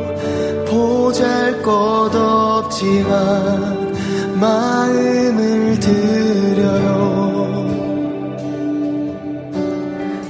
[0.67, 3.95] 보잘 것 없지만
[4.35, 7.09] 마음을 드려요.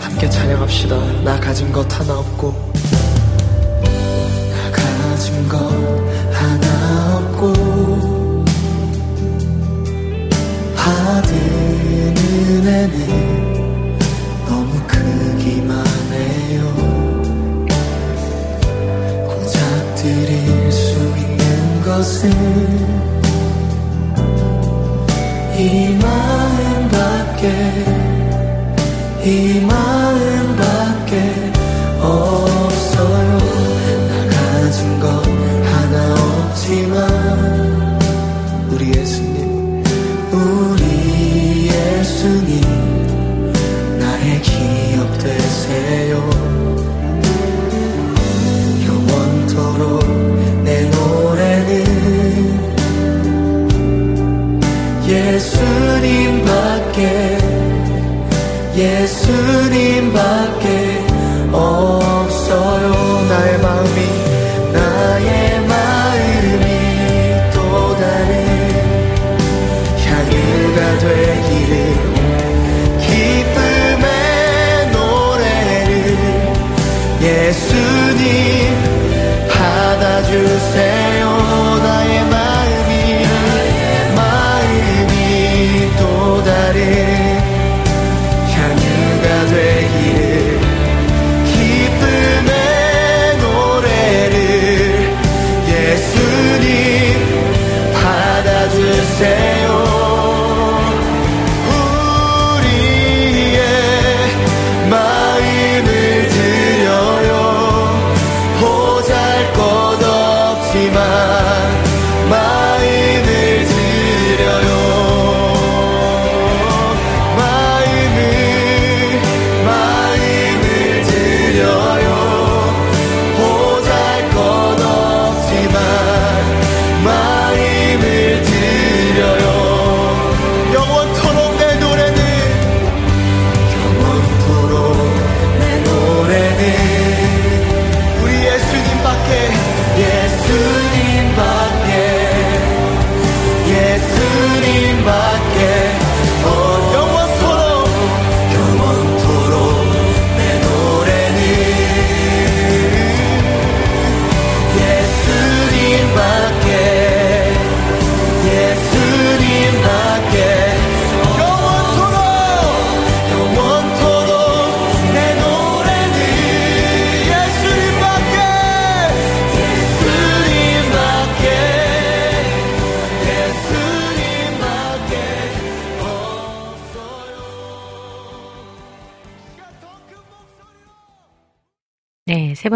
[0.00, 1.22] 함께 찬양합시다.
[1.22, 2.67] 나 가진 것 하나 없고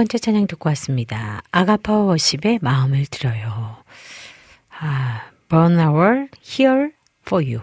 [0.03, 1.43] 번째 찬양 듣고 왔습니다.
[1.53, 3.77] 아가파워 워십의 마음을 들어요.
[4.81, 6.91] 아, Burn Our Here
[7.25, 7.61] For You.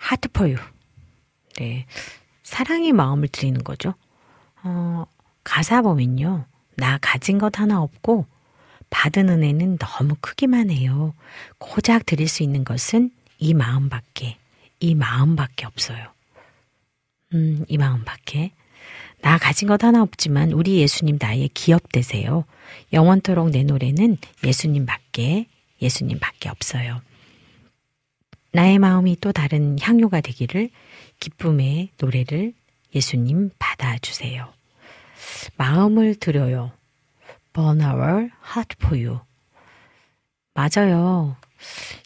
[0.00, 0.70] Heart For You.
[1.58, 1.86] 네.
[2.42, 3.92] 사랑의 마음을 드리는 거죠.
[4.62, 5.04] 어,
[5.44, 6.46] 가사 보면요.
[6.76, 8.24] 나 가진 것 하나 없고
[8.88, 11.12] 받은 은혜는 너무 크기만 해요.
[11.58, 14.38] 고작 드릴 수 있는 것은 이 마음밖에,
[14.80, 16.10] 이 마음밖에 없어요.
[17.34, 18.52] 음, 이 마음밖에.
[19.22, 22.44] 나 가진 것 하나 없지만 우리 예수님 나의 기업 되세요.
[22.92, 25.46] 영원토록 내 노래는 예수님밖에
[25.80, 27.00] 예수님밖에 없어요.
[28.52, 30.70] 나의 마음이 또 다른 향유가 되기를
[31.20, 32.52] 기쁨의 노래를
[32.94, 34.52] 예수님 받아주세요.
[35.56, 36.72] 마음을 들여요.
[37.52, 39.20] Burn our heart for you.
[40.52, 41.36] 맞아요.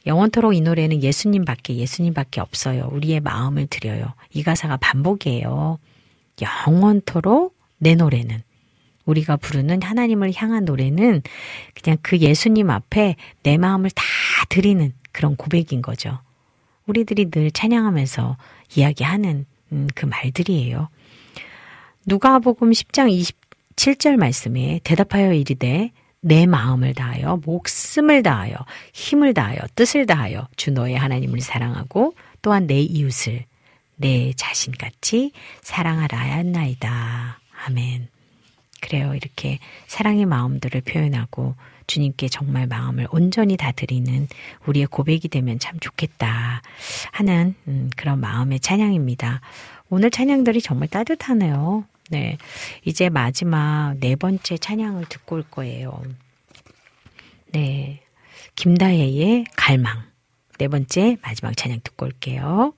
[0.07, 2.91] 영원토록 이 노래는 예수님밖에 예수님밖에 없어요.
[2.93, 4.13] 우리의 마음을 드려요.
[4.33, 5.79] 이 가사가 반복이에요.
[6.41, 8.43] 영원토록 내 노래는
[9.05, 11.23] 우리가 부르는 하나님을 향한 노래는
[11.75, 14.03] 그냥 그 예수님 앞에 내 마음을 다
[14.49, 16.19] 드리는 그런 고백인 거죠.
[16.87, 18.37] 우리들이 늘 찬양하면서
[18.77, 20.89] 이야기하는 음, 그 말들이에요.
[22.07, 23.33] 누가복음 10장
[23.77, 25.91] 27절 말씀에 대답하여 이르되
[26.21, 28.57] 내 마음을 다하여 목숨을 다하여
[28.93, 33.45] 힘을 다하여 뜻을 다하여 주 너의 하나님을 사랑하고 또한 내 이웃을
[33.97, 35.33] 내 자신같이
[35.63, 37.41] 사랑하라 하였나이다.
[37.65, 38.09] 아멘.
[38.81, 39.15] 그래요.
[39.15, 41.55] 이렇게 사랑의 마음들을 표현하고
[41.87, 44.29] 주님께 정말 마음을 온전히 다 드리는
[44.67, 46.63] 우리의 고백이 되면 참 좋겠다
[47.13, 49.41] 하는 음, 그런 마음의 찬양입니다.
[49.89, 51.85] 오늘 찬양들이 정말 따뜻하네요.
[52.11, 52.39] 네.
[52.85, 56.03] 이제 마지막 네 번째 찬양을 듣고 올 거예요.
[57.53, 58.01] 네.
[58.57, 60.05] 김다혜의 갈망.
[60.59, 62.73] 네 번째 마지막 찬양 듣고 올게요.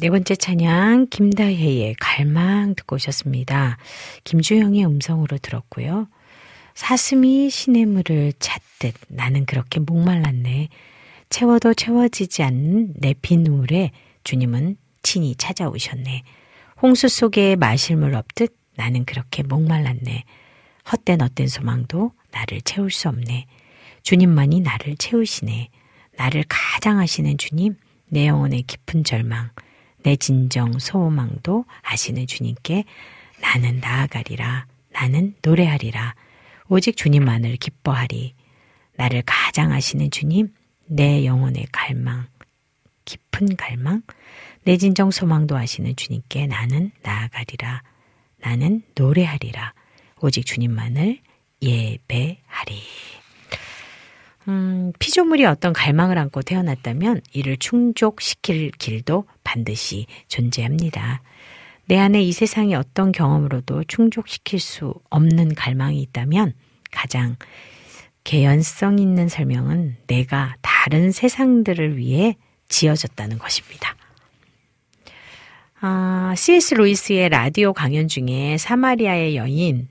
[0.00, 3.76] 네, 네 번째 찬양 김다혜의 갈망 듣고 오셨습니다.
[4.24, 6.08] 김주영의 음성으로 들었고요.
[6.74, 10.68] 사슴이 시냇물을 찾듯 나는 그렇게 목말랐네.
[11.28, 13.90] 채워도 채워지지 않는 내 빈 우물에
[14.24, 16.22] 주님은 친히 찾아오셨네.
[16.80, 20.24] 홍수 속에 마실 물 없듯 나는 그렇게 목말랐네.
[20.90, 23.46] 헛된 헛된 소망도 나를 채울 수 없네.
[24.02, 25.68] 주님만이 나를 채우시네.
[26.16, 27.76] 나를 가장 하시는 주님,
[28.08, 29.50] 내 영혼의 깊은 절망,
[30.02, 32.84] 내 진정 소망도 아시는 주님께
[33.40, 34.66] 나는 나아가리라.
[34.90, 36.14] 나는 노래하리라.
[36.68, 38.34] 오직 주님만을 기뻐하리.
[38.96, 40.52] 나를 가장 아시는 주님,
[40.86, 42.26] 내 영혼의 갈망,
[43.04, 44.02] 깊은 갈망,
[44.64, 47.82] 내 진정 소망도 아시는 주님께 나는 나아가리라.
[48.38, 49.74] 나는 노래하리라.
[50.20, 51.18] 오직 주님만을
[51.62, 53.19] 예배하리.
[54.48, 61.22] 음, 피조물이 어떤 갈망을 안고 태어났다면 이를 충족시킬 길도 반드시 존재합니다.
[61.86, 66.54] 내 안에 이 세상의 어떤 경험으로도 충족시킬 수 없는 갈망이 있다면
[66.90, 67.36] 가장
[68.24, 72.36] 개연성 있는 설명은 내가 다른 세상들을 위해
[72.68, 73.96] 지어졌다는 것입니다.
[75.80, 76.74] 아, C.S.
[76.74, 79.88] 로이스의 라디오 강연 중에 사마리아의 여인,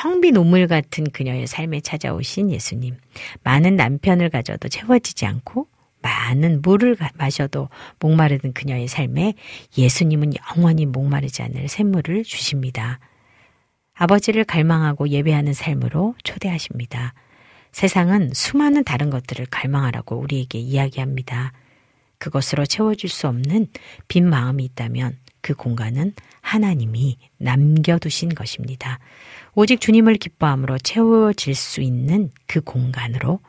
[0.00, 2.96] 텅빈 우물 같은 그녀의 삶에 찾아오신 예수님.
[3.42, 5.66] 많은 남편을 가져도 채워지지 않고
[6.02, 7.68] 많은 물을 마셔도
[7.98, 9.34] 목마르던 그녀의 삶에
[9.76, 13.00] 예수님은 영원히 목마르지 않을 샘물을 주십니다.
[13.92, 17.14] 아버지를 갈망하고 예배하는 삶으로 초대하십니다.
[17.72, 21.52] 세상은 수많은 다른 것들을 갈망하라고 우리에게 이야기합니다.
[22.18, 23.66] 그것으로 채워줄 수 없는
[24.06, 28.98] 빈 마음이 있다면 그 공간은 하나님이 남겨두신 것입니다.
[29.60, 33.40] 오직 주님을 기뻐함으로 채워질 수 있는 그 공간으로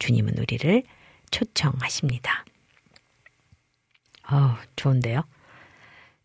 [0.00, 0.82] 주님은 우리를
[1.30, 2.44] 초청하십니다.
[4.28, 5.22] 어, 좋은데요?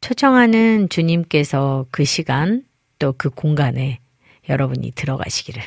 [0.02, 2.66] 초청하는 주님께서 그 시간
[2.98, 4.00] 또 그 공간에
[4.50, 5.62] 여러분이 들어가시기를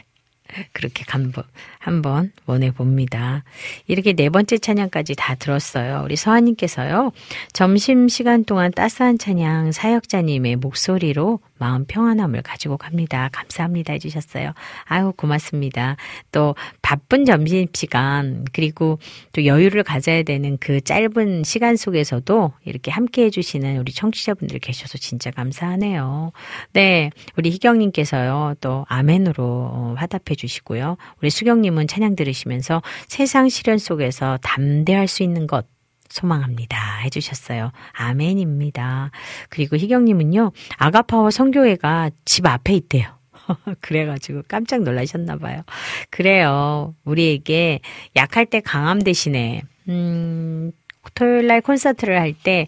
[0.73, 1.45] 그렇게 한번,
[1.81, 3.43] 한번 원해 봅니다.
[3.87, 6.03] 이렇게 네 번째 찬양까지 다 들었어요.
[6.05, 7.11] 우리 서하님께서요,
[7.55, 13.31] 점심 시간 동안 따스한 찬양 사역자님의 목소리로 마음 평안함을 가지고 갑니다.
[13.33, 13.95] 감사합니다.
[13.95, 14.53] 해주셨어요.
[14.85, 15.97] 아유, 고맙습니다.
[16.33, 18.99] 또 바쁜 점심 시간, 그리고
[19.33, 25.31] 또 여유를 가져야 되는 그 짧은 시간 속에서도 이렇게 함께 해주시는 우리 청취자분들 계셔서 진짜
[25.31, 26.33] 감사하네요.
[26.73, 27.11] 네.
[27.37, 30.99] 우리 희경님께서요, 또 아멘으로 화답해 주시고요.
[31.23, 35.67] 우리 수경님 은 찬양 들으시면서 세상 시련 속에서 담대할 수 있는 것,
[36.09, 36.99] 소망합니다.
[37.05, 37.73] 해주셨어요.
[37.93, 39.11] 아멘입니다.
[39.49, 43.21] 그리고 희경님은요, 아가파워 성교회가 집 앞에 있대요.
[43.81, 45.63] 그래가지고 깜짝 놀라셨나봐요.
[46.11, 46.95] 그래요.
[47.05, 47.81] 우리에게
[48.17, 50.73] 약할 때 강함 대신에, 음,
[51.15, 52.67] 토요일 날 콘서트를 할 때,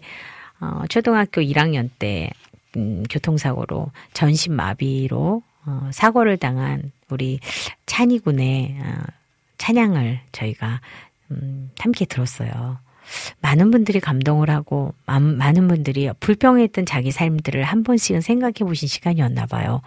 [0.59, 2.31] 어, 초등학교 1학년 때,
[2.75, 7.39] 음, 교통사고로 전신마비로, 어, 사고를 당한 우리
[7.85, 9.03] 찬이군의, 어,
[9.57, 10.81] 찬양을 저희가,
[11.31, 12.79] 음, 함께 들었어요.
[13.41, 19.81] 많은 분들이 감동을 하고 많은 분들이 불평했던 자기 삶들을 한 번씩은 생각해 보신 시간이었나 봐요.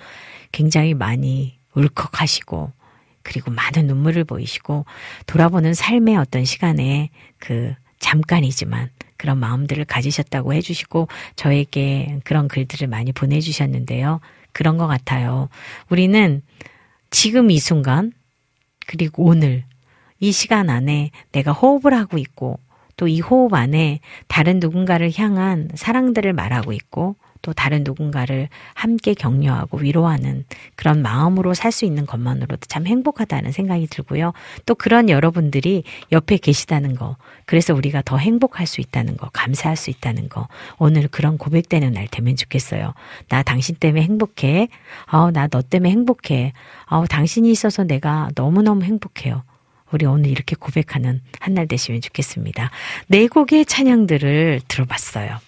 [0.53, 2.73] 굉장히 많이 울컥하시고
[3.23, 4.85] 그리고 많은 눈물을 보이시고
[5.27, 14.21] 돌아보는 삶의 어떤 시간에 그 잠깐이지만 그런 마음들을 가지셨다고 해주시고 저에게 그런 글들을 많이 보내주셨는데요.
[14.53, 15.49] 그런 것 같아요.
[15.89, 16.43] 우리는
[17.11, 18.13] 지금 이 순간
[18.87, 19.65] 그리고 오늘
[20.21, 22.59] 이 시간 안에 내가 호흡을 하고 있고
[22.97, 29.79] 또 이 호흡 안에 다른 누군가를 향한 사랑들을 말하고 있고 또 다른 누군가를 함께 격려하고
[29.79, 30.45] 위로하는
[30.75, 34.33] 그런 마음으로 살 수 있는 것만으로도 참 행복하다는 생각이 들고요.
[34.65, 39.91] 또 그런 여러분들이 옆에 계시다는 거, 그래서 우리가 더 행복할 수 있다는 거, 감사할 수
[39.91, 40.49] 있다는 거,
[40.79, 42.95] 오늘 그런 고백되는 날 되면 좋겠어요.
[43.29, 44.69] 나 당신 때문에 행복해.
[45.13, 46.53] 어, 나너 때문에 행복해.
[46.87, 49.43] 어, 당신이 있어서 내가 너무너무 행복해요.
[49.93, 52.71] 우리 오늘 이렇게 고백하는 한 날 되시면 좋겠습니다.
[53.09, 55.39] 네 곡의 찬양들을 들어봤어요.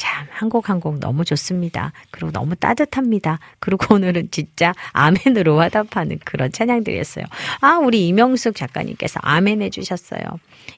[0.00, 1.92] 참, 한곡 한 곡 너무 좋습니다.
[2.10, 3.38] 그리고 너무 따뜻합니다.
[3.58, 7.26] 그리고 오늘은 진짜 아멘으로 화답하는 그런 찬양들이었어요.
[7.60, 10.22] 아, 우리 이명숙 작가님께서 아멘 해주셨어요.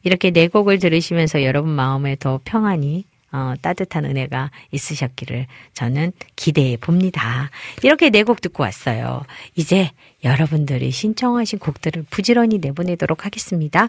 [0.03, 7.51] 이렇게 네 곡을 들으시면서 여러분 마음에 더 평안히 어, 따뜻한 은혜가 있으셨기를 저는 기대해 봅니다.
[7.83, 9.23] 이렇게 네 곡 듣고 왔어요.
[9.57, 9.91] 이제
[10.23, 13.89] 여러분들이 신청하신 곡들을 부지런히 내보내도록 하겠습니다.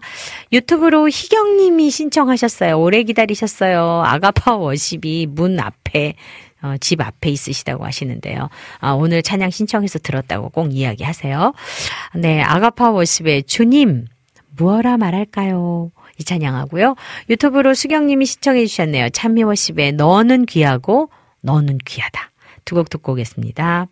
[0.52, 2.80] 유튜브로 희경님이 신청하셨어요.
[2.80, 4.02] 오래 기다리셨어요.
[4.04, 6.14] 아가파 워십이 문 앞에
[6.62, 8.48] 어, 집 앞에 있으시다고 하시는데요.
[8.80, 11.52] 아, 오늘 찬양 신청해서 들었다고 꼭 이야기하세요.
[12.16, 14.06] 네, 아가파 워십의 주님
[14.56, 15.90] 무엇라 말할까요?
[16.18, 16.96] 이 찬양하고요.
[17.30, 19.10] 유튜브로 수경님이 시청해 주셨네요.
[19.10, 21.10] 찬미워십의 너는 귀하고
[21.42, 22.30] 너는 귀하다.
[22.64, 23.86] 두 곡 듣고 오겠습니다.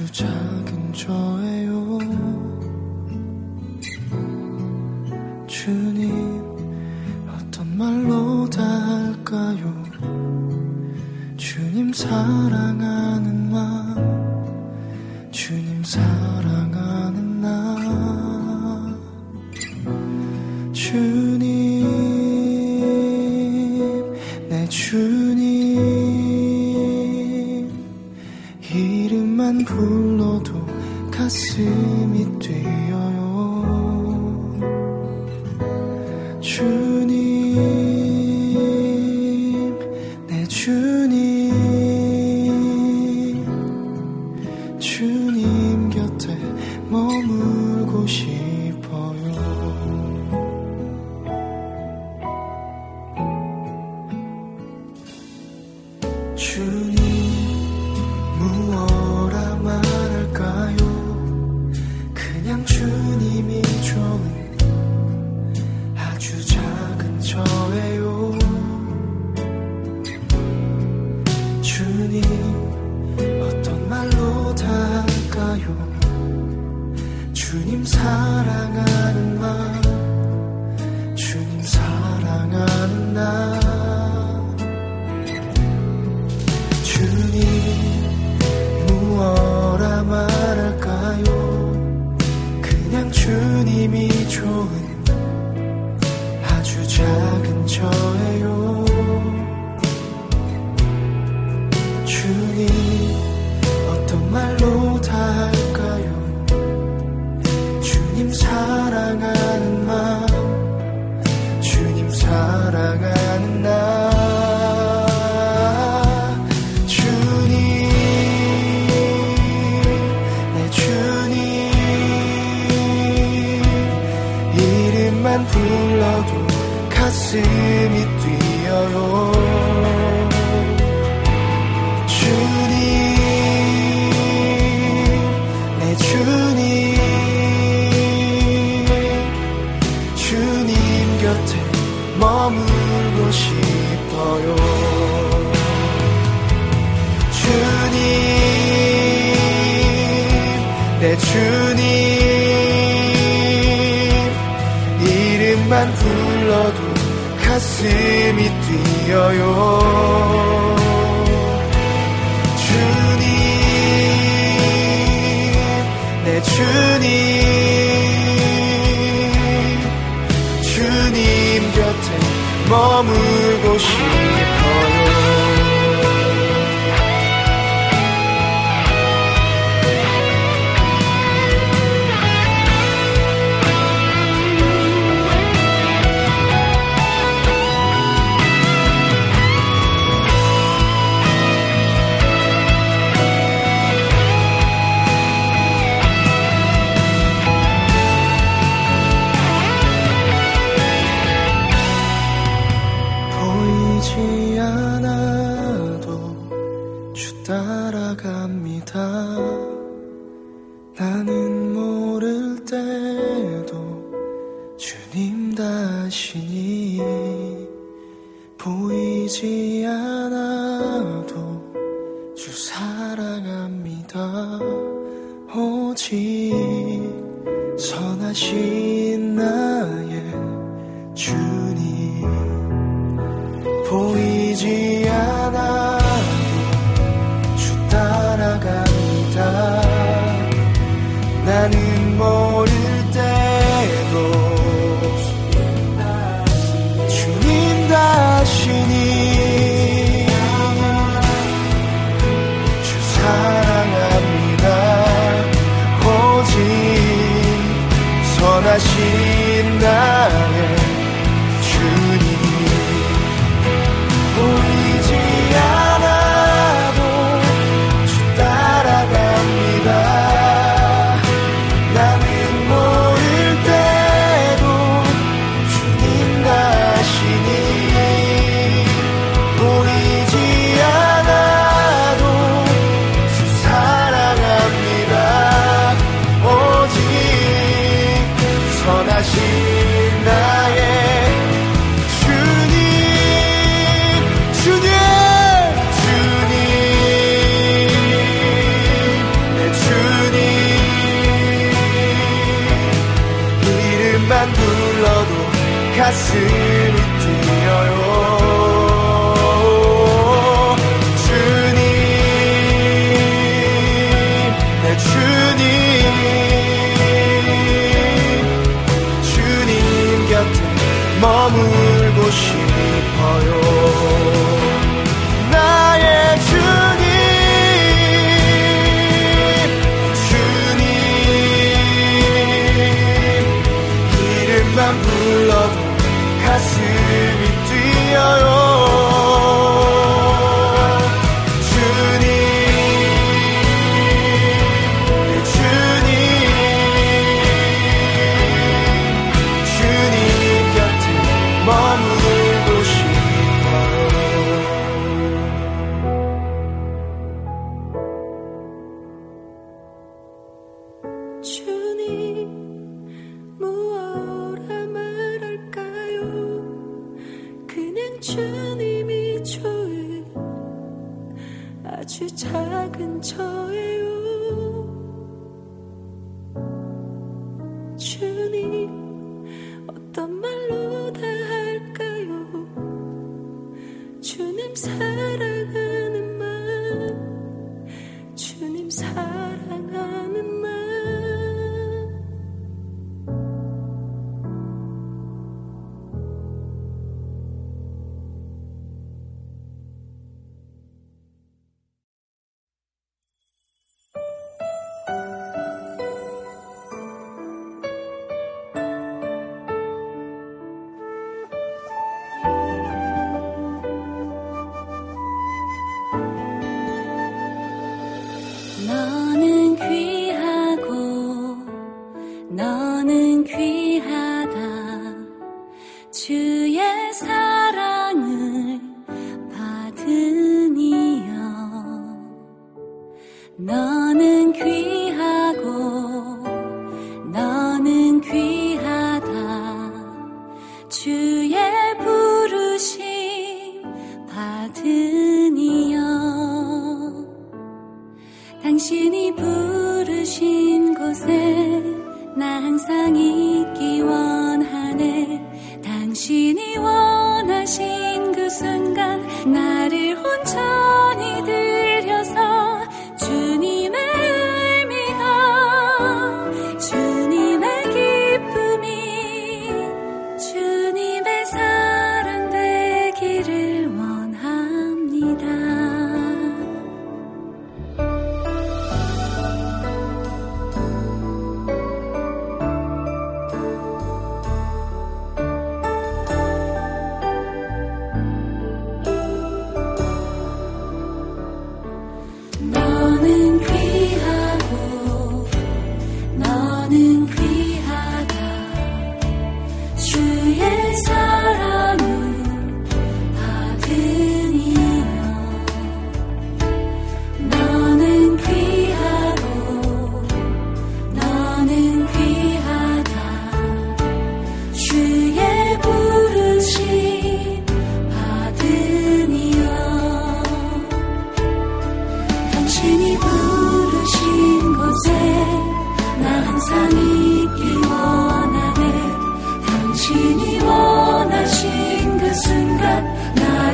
[0.00, 0.49] 就这。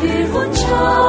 [0.06, 1.05] 나를 온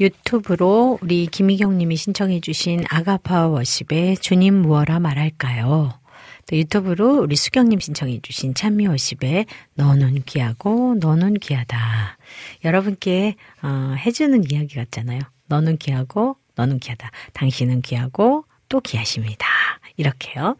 [0.00, 5.92] 유튜브로 우리 김희경 님이 신청해 주신 아가파 워십의 주님 무어라 말할까요?
[6.46, 9.44] 또 유튜브로 우리 수경 님 신청해 주신 찬미 워십의
[9.74, 12.18] 너는 귀하고 너는 귀하다.
[12.64, 15.20] 여러분께 어, 해주는 이야기 같잖아요.
[15.46, 17.10] 너는 귀하고 너는 귀하다.
[17.34, 19.46] 당신은 귀하고 또 귀하십니다.
[19.96, 20.56] 이렇게요.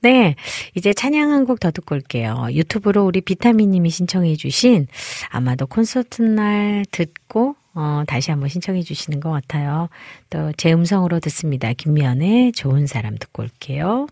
[0.00, 0.34] 네.
[0.74, 2.48] 이제 찬양 한 곡 더 듣고 올게요.
[2.50, 4.88] 유튜브로 우리 비타민 님이 신청해 주신
[5.28, 9.88] 아마도 콘서트 날 듣고 어, 다시 한번 신청해 주시는 것 같아요.
[10.30, 11.72] 또 제 음성으로 듣습니다.
[11.72, 14.06] 김미연의 좋은 사람 듣고 올게요.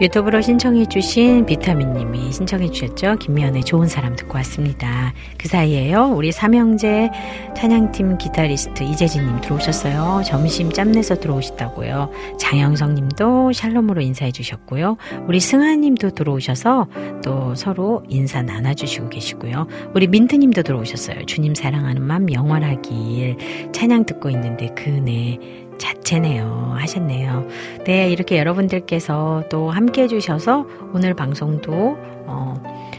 [0.00, 3.16] 유튜브로 신청해주신 비타민님이 신청해주셨죠.
[3.16, 5.12] 김미연의 좋은 사람 듣고 왔습니다.
[5.36, 6.14] 그 사이에요.
[6.14, 7.10] 우리 삼형제
[7.54, 10.22] 찬양팀 기타리스트 이재진님 들어오셨어요.
[10.24, 12.10] 점심 짬내서 들어오셨다고요.
[12.38, 14.96] 장영성님도 샬롬으로 인사해주셨고요.
[15.26, 16.86] 우리 승아님도 들어오셔서
[17.22, 19.66] 또 서로 인사 나눠주시고 계시고요.
[19.94, 21.26] 우리 민트님도 들어오셨어요.
[21.26, 23.36] 주님 사랑하는 맘 영원하길
[23.72, 26.74] 찬양 듣고 있는데 그네 자체네요.
[26.78, 27.48] 하셨네요.
[27.84, 31.96] 네, 이렇게 여러분들께서 또 함께 해주셔서 오늘 방송도,
[32.26, 32.54] 어,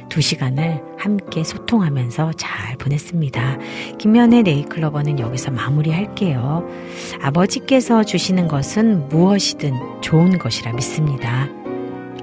[0.10, 3.60] 두 시간을 함께 소통하면서 잘 보냈습니다.
[3.98, 6.68] 김면의 네이클로버는 여기서 마무리할게요.
[7.22, 11.48] 아버지께서 주시는 것은 무엇이든 좋은 것이라 믿습니다.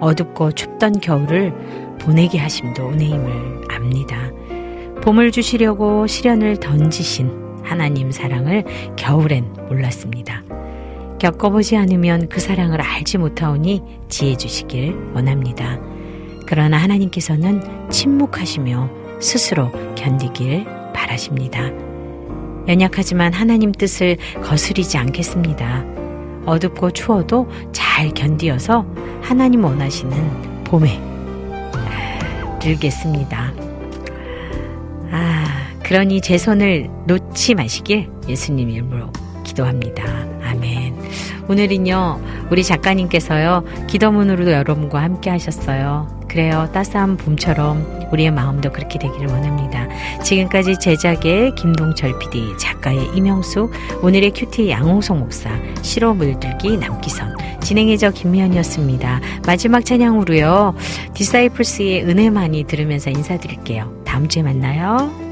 [0.01, 4.31] 어둡고 춥던 겨울을 보내게 하심도 은혜임을 압니다.
[5.03, 8.65] 봄을 주시려고 시련을 던지신 하나님 사랑을
[8.97, 10.43] 겨울엔 몰랐습니다.
[11.19, 15.79] 겪어보지 않으면 그 사랑을 알지 못하오니 지혜 주시길 원합니다.
[16.47, 18.91] 그러나 하나님께서는 침묵하시며
[19.21, 20.65] 스스로 견디길
[20.95, 21.71] 바라십니다.
[22.69, 25.85] 연약하지만 하나님 뜻을 거스리지 않겠습니다.
[26.47, 28.87] 어둡고 추워도 잘 견디어서
[29.21, 31.01] 하나님 원하시는 봄에
[32.61, 33.53] 들겠습니다.
[35.11, 35.58] 아,
[35.89, 39.11] 그러니 제 손을 놓지 마시길 예수님 이름으로
[39.43, 40.05] 기도합니다.
[40.43, 40.95] 아멘.
[41.49, 42.21] 오늘은요,
[42.51, 46.07] 우리 작가님께서요, 기도문으로도 여러분과 함께 하셨어요.
[46.29, 46.69] 그래요.
[46.75, 49.89] 따스한 봄처럼 우리의 마음도 그렇게 되기를 원합니다.
[50.23, 53.71] 지금까지 제작의 김동철 PD, 작가의 이명수,
[54.03, 55.49] 오늘의 큐티 양홍성 목사,
[55.81, 59.21] 시로 물들기 남기선, 진행의 저 김미연이었습니다.
[59.47, 60.75] 마지막 찬양으로요,
[61.15, 64.03] 디사이플스의 은혜만이 들으면서 인사드릴게요.
[64.05, 65.28] 다음 주에 만나요.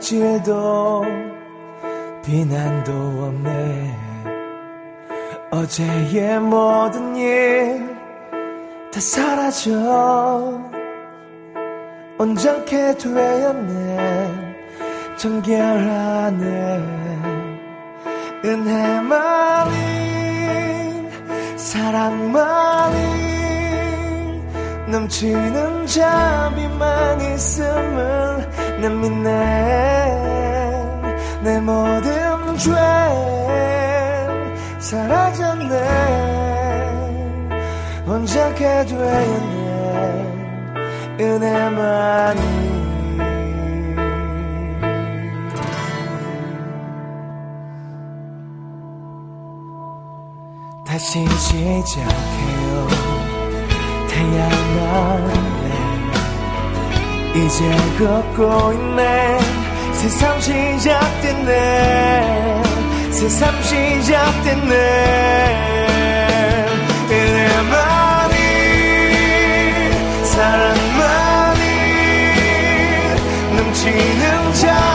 [0.00, 1.04] 손가락질도
[2.24, 3.98] 비난도 없네.
[5.50, 7.92] 어제의 모든 일
[8.92, 10.60] 다 사라져.
[12.18, 14.54] 온전케 되었네.
[15.16, 16.78] 정결하네.
[18.44, 19.72] 은혜만이
[21.56, 23.31] 사랑만이
[24.92, 28.48] 넘치는 자비만 있음을
[28.82, 29.30] 난 믿네.
[31.42, 32.70] 내 모든 죄
[34.78, 36.12] 사라졌네.
[38.06, 40.02] 온전케 되었네.
[41.18, 42.72] 은혜만이.
[50.86, 52.61] 다시 시작해요
[54.22, 55.32] 태양날에
[57.34, 57.58] 이제
[57.98, 59.38] 걷고 있네.
[59.94, 61.50] 새삼 시작됐네.
[63.10, 64.74] 새삼 시작됐네.
[67.10, 68.36] 은혜만이
[70.24, 71.62] 사랑만이
[73.56, 74.91] 넘치는 자